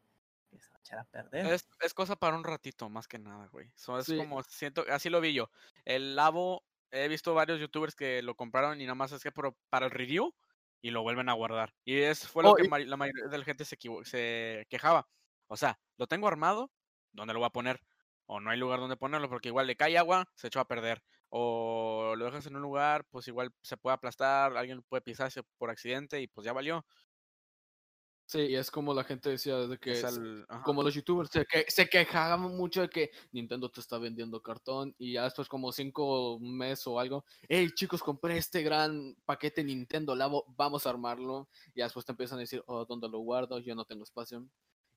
[0.50, 1.46] que se va a echar a perder.
[1.48, 3.72] Es, es cosa para un ratito, más que nada, güey.
[3.76, 4.18] So, es Sí.
[4.18, 5.50] como, siento, así lo vi yo.
[5.86, 9.56] El Labo, he visto varios youtubers que lo compraron y nada más es que por-
[9.70, 10.36] para el review
[10.82, 11.74] y lo vuelven a guardar.
[11.86, 15.08] Y es fue lo Oh, que y- la mayoría de la gente se, se quejaba.
[15.48, 16.72] O sea, lo tengo armado,
[17.12, 17.82] ¿dónde lo voy a poner?
[18.26, 21.04] O no hay lugar donde ponerlo, porque igual le cae agua, se echó a perder.
[21.30, 25.70] O lo dejas en un lugar, pues igual se puede aplastar, alguien puede pisarse por
[25.70, 26.86] accidente y pues ya valió.
[28.32, 30.18] Sí, y es como la gente decía de que Es
[30.64, 34.96] como los youtubers se, que, se quejaban mucho de que Nintendo te está vendiendo cartón
[34.98, 40.16] y ya después como cinco meses o algo, hey chicos, compré este gran paquete Nintendo
[40.16, 43.60] Labo, vamos a armarlo y después te empiezan a decir, oh, ¿dónde lo guardo?
[43.60, 44.48] Yo no tengo espacio.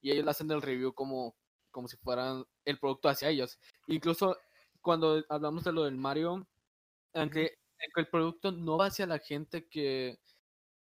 [0.00, 1.34] Y ellos hacen el review como,
[1.72, 3.58] como si fueran el producto hacia ellos.
[3.88, 4.36] Incluso
[4.80, 6.46] cuando hablamos de lo del Mario,
[7.14, 10.20] aunque, aunque el producto no va hacia la gente que,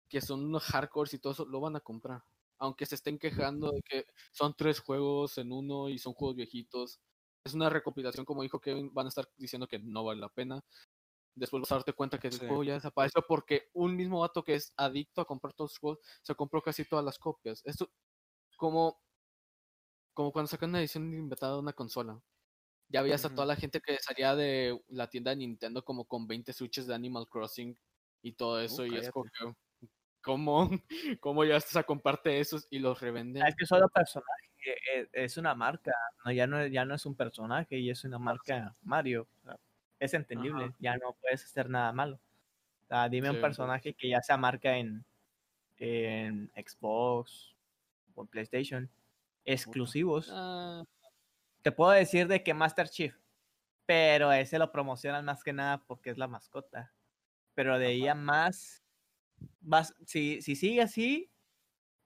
[0.08, 2.24] que son unos hardcores y todo eso, lo van a comprar.
[2.60, 7.00] Aunque se estén quejando de que son tres juegos en uno y son juegos viejitos.
[7.44, 10.62] Es una recopilación, como dijo Kevin, van a estar diciendo que no vale la pena.
[11.36, 12.46] Después vas a darte cuenta que el Sí.
[12.46, 15.98] juego ya desapareció porque un mismo vato que es adicto a comprar todos los juegos
[16.22, 17.62] se compró casi todas las copias.
[17.64, 17.90] Esto
[18.56, 19.00] como,
[20.14, 22.22] como cuando sacan una edición limitada de una consola.
[22.88, 26.26] Ya veías a toda la gente que salía de la tienda de Nintendo como con
[26.28, 27.78] 20 switches de Animal Crossing
[28.22, 28.86] y todo eso.
[28.86, 29.26] y es como
[30.22, 30.70] ¿cómo,
[31.20, 33.44] ¿cómo ya estás a comprarte esos y los revenden?
[33.46, 34.50] Es que solo personaje,
[34.94, 35.92] eh, es una marca,
[36.24, 39.28] no, ya, no, ya no es un personaje y es una marca Mario.
[39.98, 40.74] es entendible, Ajá.
[40.78, 42.20] ya no puedes hacer nada malo.
[42.84, 43.34] O sea, dime Sí.
[43.36, 45.04] un personaje que ya sea marca en,
[45.78, 47.54] en Xbox
[48.14, 48.90] o en PlayStation,
[49.44, 50.28] exclusivos.
[50.32, 50.84] Ah,
[51.62, 53.14] Te puedo decir de que Master Chief,
[53.86, 56.92] pero ese lo promocionan más que nada porque es la mascota.
[57.54, 58.82] Pero de ahí a más,
[60.06, 61.30] si, si sigue así,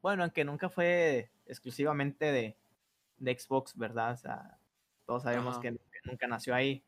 [0.02, 2.56] bueno, aunque nunca fue exclusivamente de,
[3.18, 4.12] de Xbox, ¿verdad?
[4.12, 4.58] O sea,
[5.06, 6.84] todos sabemos que nunca nació ahí.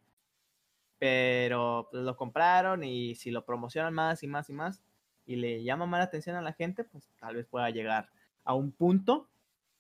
[0.98, 4.82] Pero pues, lo compraron y si lo promocionan más y más y más
[5.26, 8.08] y le llama más la atención a la gente, pues tal vez pueda llegar
[8.44, 9.28] a un punto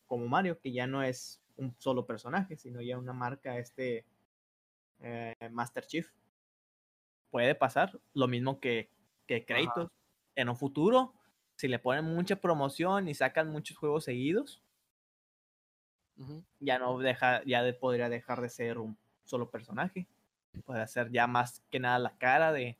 [0.06, 4.04] como Mario, que ya no es un solo personaje, sino ya una marca, este
[5.00, 6.08] eh, Master Chief.
[7.30, 8.90] Puede pasar lo mismo que,
[9.26, 9.90] que Kratos.
[10.36, 11.14] En un futuro,
[11.56, 14.62] si le ponen mucha promoción y sacan muchos juegos seguidos,
[16.60, 20.06] ya no deja, ya de- podría dejar de ser un solo personaje.
[20.64, 22.78] Puede ser ya más que nada la cara de,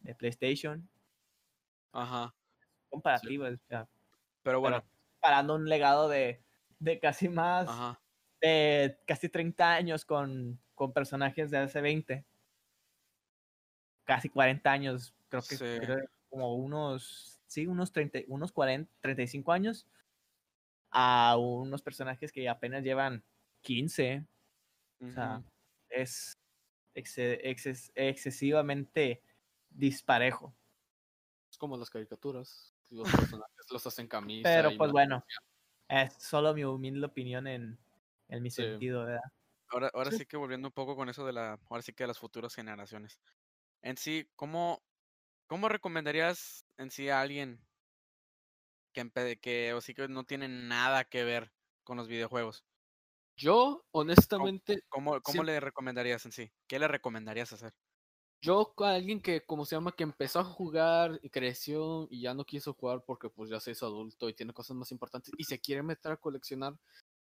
[0.00, 0.88] de PlayStation.
[1.92, 2.34] Ajá.
[2.88, 3.88] Comparativa, o sea,
[4.42, 4.82] Pero bueno,
[5.20, 6.42] parando un legado de,
[6.78, 8.00] de casi más ajá.
[8.40, 12.24] de casi 30 años con, con personajes de hace 20.
[14.04, 15.64] Casi 40 años, creo que Sí.
[15.80, 15.98] creo
[16.30, 19.86] como unos, sí, unos 30, unos 40, 35 años
[20.90, 23.24] a unos personajes que apenas llevan
[23.62, 24.26] 15.
[25.02, 25.42] O sea,
[25.88, 26.34] es
[26.94, 29.22] exce- exces- excesivamente
[29.70, 30.54] disparejo.
[31.50, 32.74] Es como las caricaturas.
[32.90, 34.50] Los personajes los hacen camisa.
[34.50, 35.24] Pero pues bueno,
[35.88, 37.78] es solo mi humilde opinión en,
[38.28, 38.62] en mi Sí.
[38.62, 39.20] sentido, ¿verdad?
[39.70, 40.18] Ahora, ahora Sí.
[40.18, 42.54] sí que volviendo un poco con eso de la, ahora sí que de las futuras
[42.54, 43.20] generaciones.
[43.82, 44.84] En sí, ¿cómo,
[45.50, 47.60] cómo recomendarías en sí a alguien
[48.92, 51.50] que, que o sí que no tiene nada que ver
[51.82, 52.64] con los videojuegos?
[53.36, 56.52] Yo, honestamente, ¿Cómo, cómo le recomendarías en sí?
[56.68, 57.74] ¿Qué le recomendarías hacer?
[58.40, 62.32] yo a alguien que, como se llama, que empezó a jugar y creció y ya
[62.32, 65.44] no quiso jugar porque pues ya se hizo adulto y tiene cosas más importantes y
[65.44, 66.78] se quiere meter a coleccionar,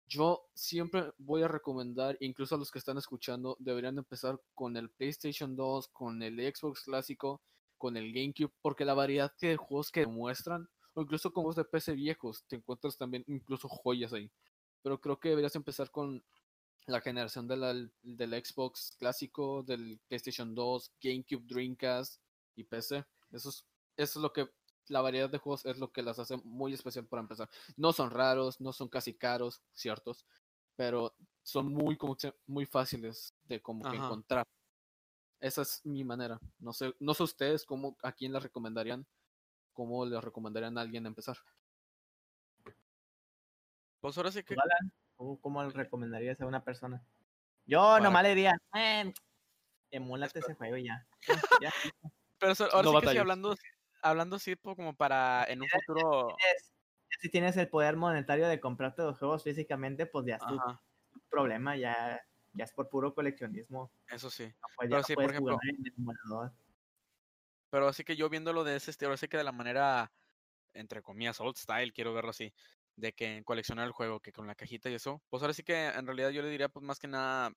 [0.07, 4.91] yo siempre voy a recomendar, incluso a los que están escuchando, deberían empezar con el
[4.91, 7.41] PlayStation 2, con el Xbox clásico,
[7.79, 11.65] con el GameCube, porque la variedad de juegos que muestran, o incluso con juegos de
[11.65, 14.29] PC viejos, te encuentras también incluso joyas ahí.
[14.83, 16.23] Pero creo que deberías empezar con
[16.85, 22.21] la generación de la- del Xbox clásico, del PlayStation 2, GameCube, Dreamcast
[22.55, 23.05] y PC.
[23.31, 23.65] Eso es,
[23.97, 24.47] eso es lo que
[24.87, 27.49] la variedad de juegos es lo que las hace muy especial para empezar.
[27.77, 30.25] No son raros, no son casi caros, ciertos,
[30.75, 31.13] pero
[31.43, 32.17] son muy como
[32.47, 34.47] muy fáciles de como que encontrar.
[35.39, 36.39] Esa es mi manera.
[36.59, 39.05] No sé, no sé ustedes cómo a quién les recomendarían,
[39.73, 41.37] cómo les recomendarían a alguien empezar.
[44.01, 44.55] Pues ahora sí que.
[44.55, 44.91] ¿Tú, Alan?
[45.17, 47.03] ¿Tú ¿Cómo le recomendarías a una persona?
[47.65, 49.13] Yo Para- nomás le diría, "Eh,
[49.91, 51.05] emúlate ese juego y ya.
[51.63, 51.73] Ya.
[52.39, 53.55] Pero eso- ahora No sí que sí, hablando,
[54.01, 56.35] hablando así po- como para en un futuro.
[57.19, 60.57] Si tienes el poder monetario de comprarte los juegos físicamente, pues ya es tu
[61.29, 62.21] problema, ya,
[62.59, 63.89] ya es por puro coleccionismo.
[64.09, 64.45] eso sí.
[64.45, 66.51] No, pues Pero no sí, por ejemplo, en.
[67.71, 70.11] Pero así que yo viéndolo de ese estilo, así que de la manera,
[70.73, 72.53] entre comillas, old style, quiero verlo así,
[72.95, 75.87] de que coleccionar el juego, que con la cajita y eso, pues ahora sí que
[75.87, 77.53] en realidad yo le diría, pues más que nada,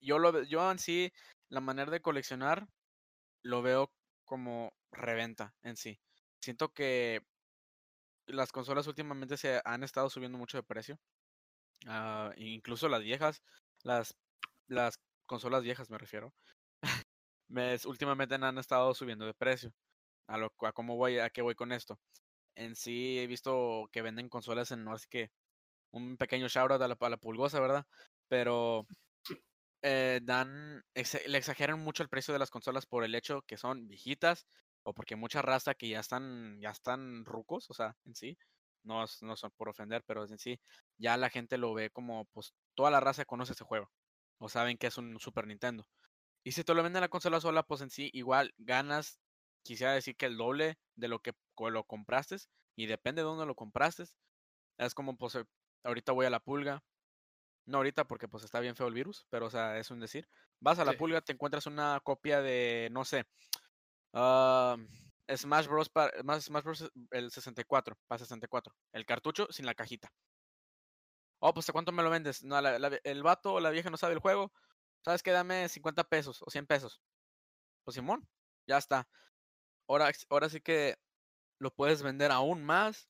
[0.00, 1.12] yo lo yo en sí,
[1.48, 2.68] la manera de coleccionar,
[3.42, 3.92] lo veo
[4.24, 6.00] como reventa en sí.
[6.40, 7.22] Siento que
[8.26, 11.00] las consolas últimamente se han estado subiendo mucho de precio.
[11.86, 13.42] ah, incluso las viejas,
[13.88, 14.14] las,
[14.68, 16.32] las consolas viejas me refiero.
[17.48, 19.72] me, últimamente han estado subiendo de precio.
[20.28, 21.98] A lo a cómo voy, a qué voy con esto.
[22.54, 25.30] En sí he visto que venden consolas en no así que
[25.92, 27.86] un pequeño shout out a la, pulgosa, ¿verdad?
[28.28, 28.86] Pero
[29.82, 33.88] eh, dan, le exageran mucho el precio de las consolas por el hecho que son
[33.88, 34.46] viejitas
[34.82, 38.38] o porque mucha raza que ya están, ya están rucos, o sea, en sí,
[38.82, 40.60] no, no son por ofender, pero en sí,
[40.98, 43.92] ya la gente lo ve como, pues, toda la raza conoce ese juego,
[44.38, 45.88] o saben que es un Super Nintendo.
[46.44, 49.20] Y si te lo venden la consola sola, pues en sí, igual ganas,
[49.64, 52.36] quisiera decir que el doble de lo que lo compraste,
[52.76, 54.04] y depende de dónde lo compraste.
[54.78, 55.44] Es como, pues, eh,
[55.84, 56.84] ahorita voy a la pulga,
[57.66, 60.28] no ahorita porque pues está bien feo el virus, pero o sea, es un decir.
[60.60, 60.98] Vas a la Sí.
[60.98, 63.26] pulga, te encuentras una copia de, no sé,
[64.14, 64.76] ah,
[65.36, 65.88] Smash Bros.
[65.88, 66.90] para más Smash Bros.
[67.10, 68.74] el 64, para 64.
[68.92, 70.12] El cartucho sin la cajita.
[71.40, 72.42] Oh, pues ¿a cuánto me lo vendes?
[72.42, 74.52] No, la- la- el vato o la vieja no sabe el juego.
[75.04, 75.30] ¿Sabes qué?
[75.30, 77.00] Dame 50 pesos o 100 pesos.
[77.84, 78.28] Pues Simón,
[78.66, 79.08] ya está.
[79.88, 80.96] Ahora, ahora sí que
[81.60, 83.08] lo puedes vender aún más.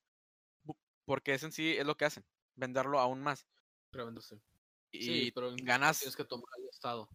[1.06, 2.26] Porque es en sí es lo que hacen.
[2.54, 3.46] Venderlo aún más.
[3.92, 4.42] Revenderse.
[4.90, 6.00] Y Sí, pero ganas.
[6.00, 7.08] tienes que tomar el estado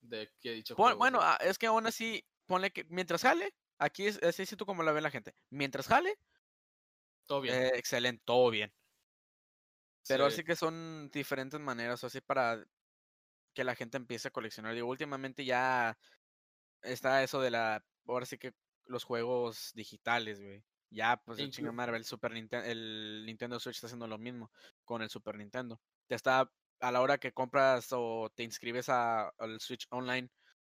[0.00, 1.24] de que dicho juego, bueno, ¿sí?
[1.28, 3.54] ah, es que aún así, ponle que mientras jale,
[3.84, 5.34] aquí es así tú como la ve la gente.
[5.50, 6.16] Mientras jale,
[7.26, 7.54] todo bien.
[7.54, 8.72] eh, excelente, todo bien.
[10.06, 10.34] Pero Sí.
[10.34, 12.64] así que son diferentes maneras, así para
[13.54, 14.74] que la gente empiece a coleccionar.
[14.74, 15.96] Digo, últimamente ya
[16.82, 18.54] está eso de la, ahora sí que
[18.86, 20.64] los juegos digitales, güey.
[20.90, 24.52] Ya, pues el chinga madre, el Super Nintendo, el Nintendo Switch está haciendo lo mismo
[24.84, 25.80] con el Super Nintendo.
[26.06, 30.30] Te está, a la hora que compras o te inscribes a- al Switch Online,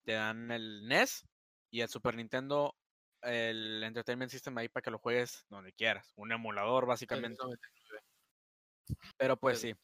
[0.05, 1.27] te dan el NES
[1.71, 2.77] y el Super Nintendo,
[3.25, 6.13] el Entertainment System ahí para que lo juegues donde quieras.
[6.17, 7.39] Un emulador, básicamente.
[9.17, 9.81] Pero pues Pero- sí.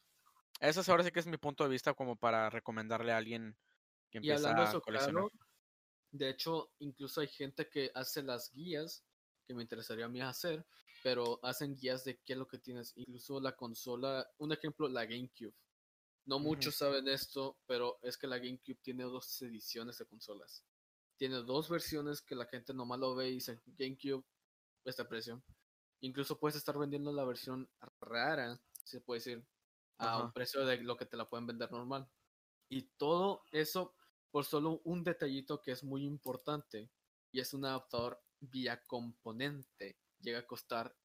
[0.61, 3.57] Eso es ahora sí que es mi punto de vista como para recomendarle a alguien
[4.11, 5.23] que Y empieza hablando de a eso, coleccionar.
[5.31, 5.47] claro,
[6.13, 9.03] de hecho, incluso hay gente que hace las guías,
[9.47, 10.67] que me interesaría a mí hacer,
[11.03, 12.93] pero hacen guías de qué es lo que tienes.
[12.97, 15.55] Incluso la consola, un ejemplo, la GameCube.
[16.27, 20.63] No muchos saben esto, pero es que la GameCube tiene dos ediciones de consolas.
[21.21, 24.25] Tiene dos versiones que la gente nomás lo ve y dice GameCube,
[24.87, 25.43] este precio.
[26.01, 27.69] Incluso puedes estar vendiendo la versión
[28.01, 29.47] rara, se puede decir,
[29.99, 32.09] a un precio de lo que te la pueden vender normal.
[32.71, 33.95] Y todo eso
[34.31, 36.91] por solo un detallito que es muy importante
[37.33, 39.99] y es un adaptador vía componente.
[40.21, 40.97] Llega a costar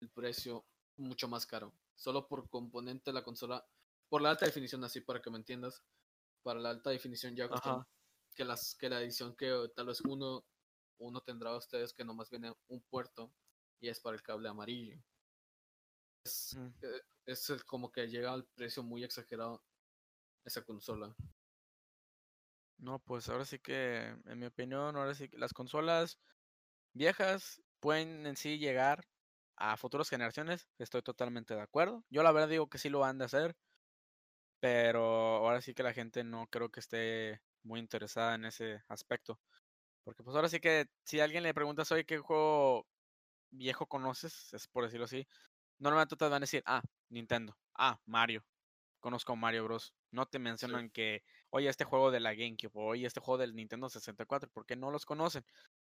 [0.00, 0.64] el precio
[0.96, 1.74] mucho más caro.
[1.94, 3.68] Solo por componente la consola,
[4.08, 5.84] por la alta definición, así para que me entiendas,
[6.42, 7.86] para la alta definición ya Ajá.
[8.38, 10.44] Que, las, que la edición que tal vez uno,
[10.98, 13.34] uno tendrá ustedes que nomás viene un puerto
[13.80, 14.96] y es para el cable amarillo.
[16.24, 16.68] Es, Mm.
[16.82, 19.60] eh, es como que llega al precio muy exagerado
[20.44, 21.16] esa consola.
[22.76, 26.20] No, pues ahora sí que, en mi opinión, ahora sí que las consolas
[26.92, 29.08] viejas pueden en sí llegar
[29.56, 30.68] a futuras generaciones.
[30.78, 32.04] Estoy totalmente de acuerdo.
[32.08, 33.56] Yo la verdad digo que sí lo han de hacer.
[34.60, 35.02] Pero
[35.38, 39.38] ahora sí que la gente no creo que esté muy interesada en ese aspecto.
[40.02, 42.86] Porque pues ahora sí que si a alguien le preguntas, oye, ¿qué juego
[43.50, 44.52] viejo conoces?
[44.54, 45.28] Es por decirlo así.
[45.78, 47.56] Normalmente te van a decir, ah, Nintendo.
[47.74, 48.44] Ah, Mario.
[49.00, 49.94] Conozco a Mario Bros.
[50.10, 53.54] No te mencionan que, oye, este juego de la GameCube, o oye, este juego del
[53.54, 55.44] Nintendo 64, porque no los conocen.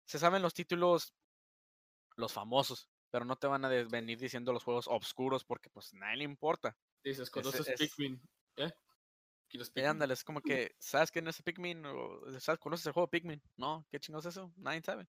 [0.04, 1.14] Se saben los títulos,
[2.16, 6.18] los famosos, pero no te van a venir diciendo los juegos obscuros porque pues nadie
[6.18, 6.76] le importa.
[7.02, 8.20] Dices, ¿conoces es- Pikmin?
[8.56, 8.72] ¿Eh?
[9.48, 9.86] ¿Quieres Y Pikmin?
[9.86, 11.84] ándale, es como que, ¿sabes quién es Pikmin?
[11.86, 13.42] O, ¿sabes, ¿Conoces el juego Pikmin?
[13.56, 14.52] No, ¿qué chingados es eso?
[14.56, 15.08] Nadie sabe.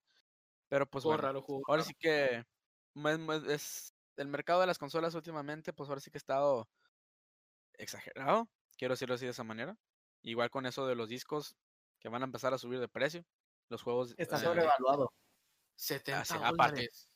[0.68, 1.88] Pero pues Juego bueno, raro, juego ahora raro.
[1.88, 2.44] sí que
[3.48, 6.68] es el mercado de las consolas últimamente, pues ahora sí que ha estado
[7.74, 9.76] exagerado, quiero decirlo así de esa manera.
[10.22, 11.56] Igual con eso de los discos
[11.98, 13.24] que van a empezar a subir de precio,
[13.68, 15.12] los juegos Está eh, sobrevaluado.
[15.76, 16.88] 70 sí, aparte.
[16.88, 17.08] dólares.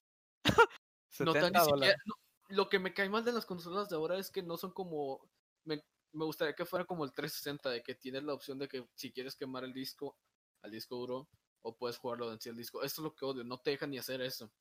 [1.20, 1.96] No tan 70 ni siquiera.
[1.96, 2.02] dólares.
[2.06, 2.14] no,
[2.48, 5.30] lo que me cae mal de las consolas de ahora es que no son como.
[5.64, 5.80] Me,
[6.14, 9.12] me gustaría que fuera como el 360, de que tienes la opción de que si
[9.12, 10.18] quieres quemar el disco
[10.62, 11.28] al disco duro,
[11.62, 12.82] o puedes jugarlo en sí el disco.
[12.82, 14.52] Esto es lo que odio, no te dejan ni hacer eso.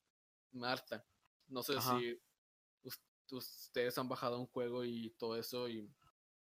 [0.52, 1.06] Me harta.
[1.48, 1.98] No sé Ajá.
[1.98, 2.20] si
[2.84, 3.00] us-
[3.32, 5.90] ustedes han bajado un juego y todo eso, y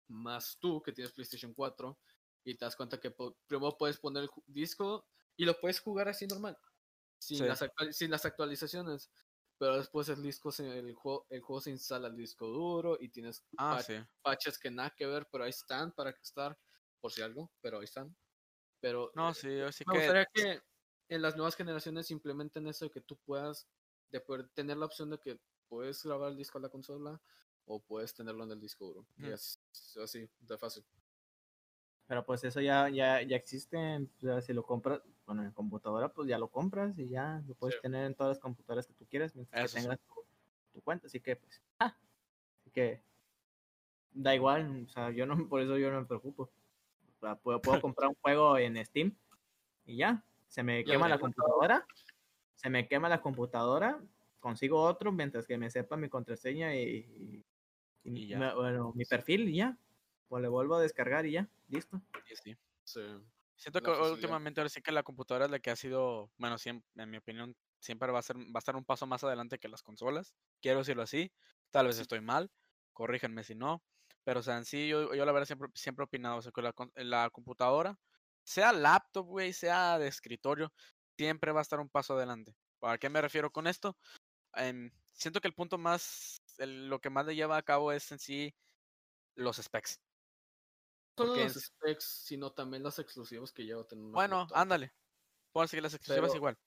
[0.07, 1.99] más tú que tienes PlayStation 4,
[2.43, 3.11] y te das cuenta que
[3.47, 6.57] primero puedes poner el disco y lo puedes jugar así normal,
[7.19, 7.43] sin, Sí.
[7.45, 9.11] las, sin las actualizaciones.
[9.57, 13.09] Pero después el disco se, el juego, el juego se instala al disco duro y
[13.09, 14.05] tienes Ah, sí.
[14.21, 16.59] patches que nada que ver, pero ahí están para estar,
[16.99, 18.17] por si algo, pero ahí están.
[18.81, 19.47] Pero No, eh, sí,
[19.85, 20.61] me que gustaría que
[21.09, 23.69] en las nuevas generaciones implementen eso de que tú puedas
[24.09, 27.21] de poder tener la opción de que puedes grabar el disco a la consola
[27.65, 29.07] o puedes tenerlo en el disco duro.
[29.17, 29.63] Y es
[30.01, 30.85] así, de fácil.
[32.07, 33.77] Pero pues eso ya, ya, ya existe.
[33.77, 37.55] o sea, si lo compras, bueno, en computadora, pues ya lo compras y ya lo
[37.55, 37.81] puedes Sí.
[37.81, 40.13] tener en todas las computadoras que tú quieras mientras que tengas tu,
[40.73, 41.07] tu cuenta.
[41.07, 41.95] Así que, pues, ah,
[42.61, 43.01] así que
[44.11, 44.85] da igual.
[44.85, 46.43] O sea, yo no, por eso yo no me preocupo.
[46.43, 49.15] O sea, puedo, puedo comprar un juego en Steam
[49.85, 50.23] y ya.
[50.47, 51.85] Se me Ya quema la computadora.
[52.53, 53.99] Se me quema la computadora.
[54.39, 57.45] Consigo otro mientras que me sepa mi contraseña y, y-
[58.03, 58.37] y Y ya.
[58.37, 59.75] me- bueno, mi perfil y ya.
[60.27, 61.49] Pues le vuelvo a descargar y ya.
[61.67, 62.01] Listo.
[62.27, 62.55] sí, sí.
[62.83, 63.01] Sí.
[63.57, 64.13] Siento la que facilidad.
[64.13, 67.17] últimamente ahora sí que la computadora es la que ha sido, bueno, siempre, en mi
[67.17, 70.35] opinión, siempre va a ser, va a estar un paso más adelante que las consolas.
[70.61, 71.31] Quiero decirlo así.
[71.71, 72.51] Tal vez estoy mal,
[72.93, 73.83] corríjanme si no.
[74.23, 76.51] Pero, o sea, en sí, yo, yo la verdad siempre, siempre he opinado, o sea,
[76.51, 77.99] que la, la computadora,
[78.43, 80.73] sea laptop, güey, sea de escritorio,
[81.17, 82.55] siempre va a estar un paso adelante.
[82.81, 83.97] ¿A qué me refiero con esto?
[84.55, 88.11] Em, siento que el punto más, el- lo que más le lleva a cabo es
[88.11, 88.55] en sí
[89.35, 90.01] los specs.
[91.17, 94.61] Solo en- specs, sino también los exclusivos que lleva a tener Bueno, computadora.
[94.61, 94.93] ándale.
[95.51, 96.57] Puedo seguir las exclusivas Pero- igual.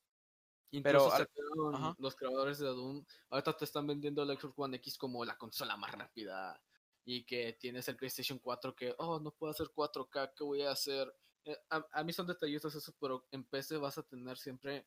[0.70, 3.04] Incluso pero al- los creadores de Doom.
[3.30, 6.62] Ahorita te están vendiendo el Xbox One X como la consola más rápida.
[7.04, 10.72] Y que tienes el PlayStation 4 que, oh, no puedo hacer 4K, ¿qué voy a
[10.72, 11.10] hacer?
[11.44, 14.86] Eh, a, a mí son detallitos eso, pero en PC vas a tener siempre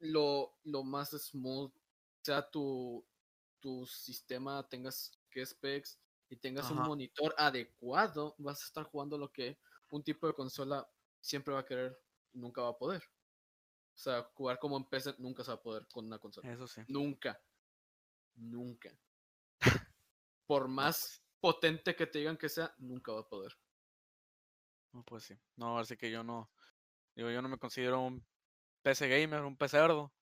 [0.00, 1.72] lo, lo más smooth.
[2.22, 3.06] Sea tu,
[3.60, 9.30] tu sistema, tengas que specs y tengas un monitor adecuado, vas a estar jugando lo
[9.30, 9.58] que
[9.90, 10.88] un tipo de consola
[11.20, 11.98] siempre va a querer
[12.32, 13.02] y nunca va a poder.
[13.94, 16.52] O sea, jugar como en PC nunca se va a poder con una consola.
[16.52, 16.82] Eso sí.
[16.88, 17.40] Nunca.
[18.34, 18.90] Nunca.
[20.46, 23.56] Por más potente que te digan que sea, nunca va a poder.
[24.92, 25.34] No, pues sí.
[25.56, 26.50] No, así que yo no.
[27.14, 28.24] Digo, yo no me considero un
[28.82, 30.00] PC gamer, un pecerdo.
[30.00, 30.12] O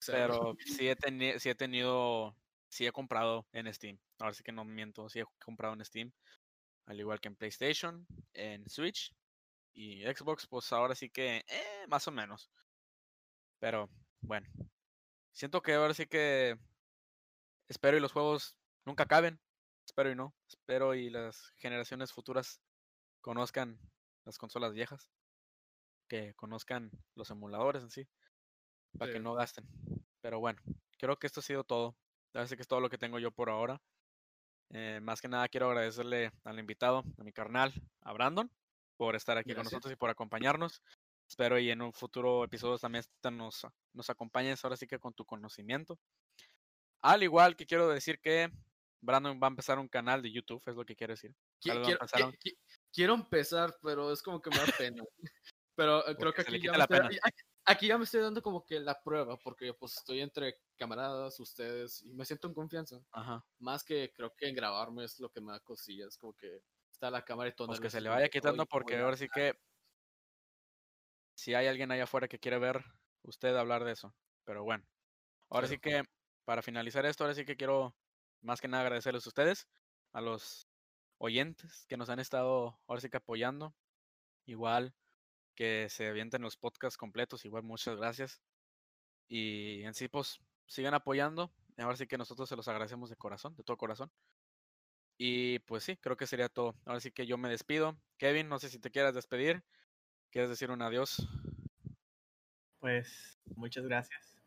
[0.00, 2.36] sea, Pero sí he, sí he tenido.
[2.68, 3.98] Sí he comprado en Steam.
[4.18, 5.08] Ahora sí que no miento.
[5.08, 6.12] Sí he comprado en Steam.
[6.86, 9.14] Al igual que en PlayStation, en Switch
[9.74, 11.44] y Xbox, pues ahora sí que.
[11.46, 12.50] eh, más o menos.
[13.60, 13.90] Pero
[14.20, 14.48] bueno.
[15.32, 16.58] Siento que ahora sí que.
[17.68, 19.40] Espero y los juegos nunca acaben.
[19.86, 20.34] Espero y no.
[20.48, 22.60] Espero y las generaciones futuras
[23.20, 23.78] conozcan
[24.24, 25.10] las consolas viejas.
[26.08, 28.08] Que conozcan los emuladores en sí.
[28.98, 29.66] Para que no gasten.
[30.20, 30.60] Pero bueno,
[30.98, 31.96] creo que esto ha sido todo.
[32.34, 33.80] Así que es todo lo que tengo yo por ahora.
[34.70, 37.72] Eh, más que nada quiero agradecerle al invitado, a mi carnal,
[38.02, 38.50] a Brandon,
[38.96, 40.82] por estar aquí con nosotros y por acompañarnos.
[41.28, 45.24] Espero y en un futuro episodio también nos, nos acompañes ahora sí que con tu
[45.24, 45.98] conocimiento.
[47.02, 48.50] Al igual que quiero decir que
[49.00, 51.34] Brandon va a empezar un canal de YouTube, es lo que quiero decir.
[52.92, 55.04] quiero, empezar, pero es como que me da pena.
[55.76, 57.08] Pero eh, creo Porque que aquí ya, la pena.
[57.68, 62.02] Aquí- ya me estoy dando como que la prueba, porque pues estoy entre camaradas, ustedes,
[62.02, 63.04] y me siento en confianza.
[63.12, 63.44] Ajá.
[63.58, 67.10] Más que creo que en grabarme es lo que me da cosillas, como que está
[67.10, 67.68] la cámara y todo.
[67.68, 69.58] Pues que se le vaya quitando "Oye, ¿cómo porque ahora sí que
[71.36, 72.84] si hay alguien allá afuera que quiere ver
[73.22, 74.14] usted hablar de eso.
[74.44, 74.84] Pero bueno,
[75.50, 76.04] ahora sí que
[76.44, 77.96] para finalizar esto, ahora sí que quiero
[78.42, 79.68] más que nada agradecerles a ustedes,
[80.12, 80.68] a los
[81.18, 83.76] oyentes que nos han estado ahora sí que apoyando.
[84.46, 84.94] Igual
[85.58, 88.40] que se avienten los podcasts completos, igual muchas gracias.
[89.26, 91.52] Y en sí, pues sigan apoyando.
[91.78, 94.12] Ahora sí que nosotros se los agradecemos de corazón, de todo corazón.
[95.16, 96.76] Y pues sí, creo que sería todo.
[96.84, 98.00] Ahora sí que yo me despido.
[98.18, 99.64] Kevin, no sé si te quieras despedir.
[100.30, 101.26] ¿Quieres decir un adiós?
[102.78, 104.40] Pues muchas gracias.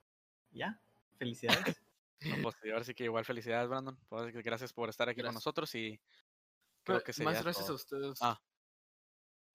[0.52, 0.82] Ya,
[1.18, 1.82] felicidades.
[2.24, 3.98] No, pues ahora sí que igual felicidades, Brandon.
[4.08, 6.00] Pues, gracias por estar aquí con nosotros y
[6.84, 7.74] creo Pero que sería Más gracias todo.
[7.74, 8.20] a ustedes.
[8.22, 8.40] Ah.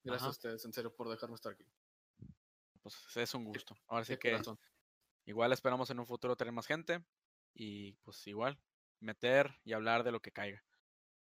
[0.07, 0.29] Gracias Ajá.
[0.29, 1.67] a ustedes, en serio, por dejarme estar aquí.
[2.83, 3.77] pues es un gusto.
[3.89, 4.59] Ahora sí que corazón.
[5.27, 7.05] igual esperamos en un futuro tener más gente
[7.55, 8.59] y pues igual
[9.01, 10.65] meter y hablar de lo que caiga.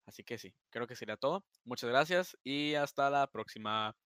[0.07, 1.47] Así que sí, creo que sería todo.
[1.65, 3.97] Muchas gracias y hasta la próxima.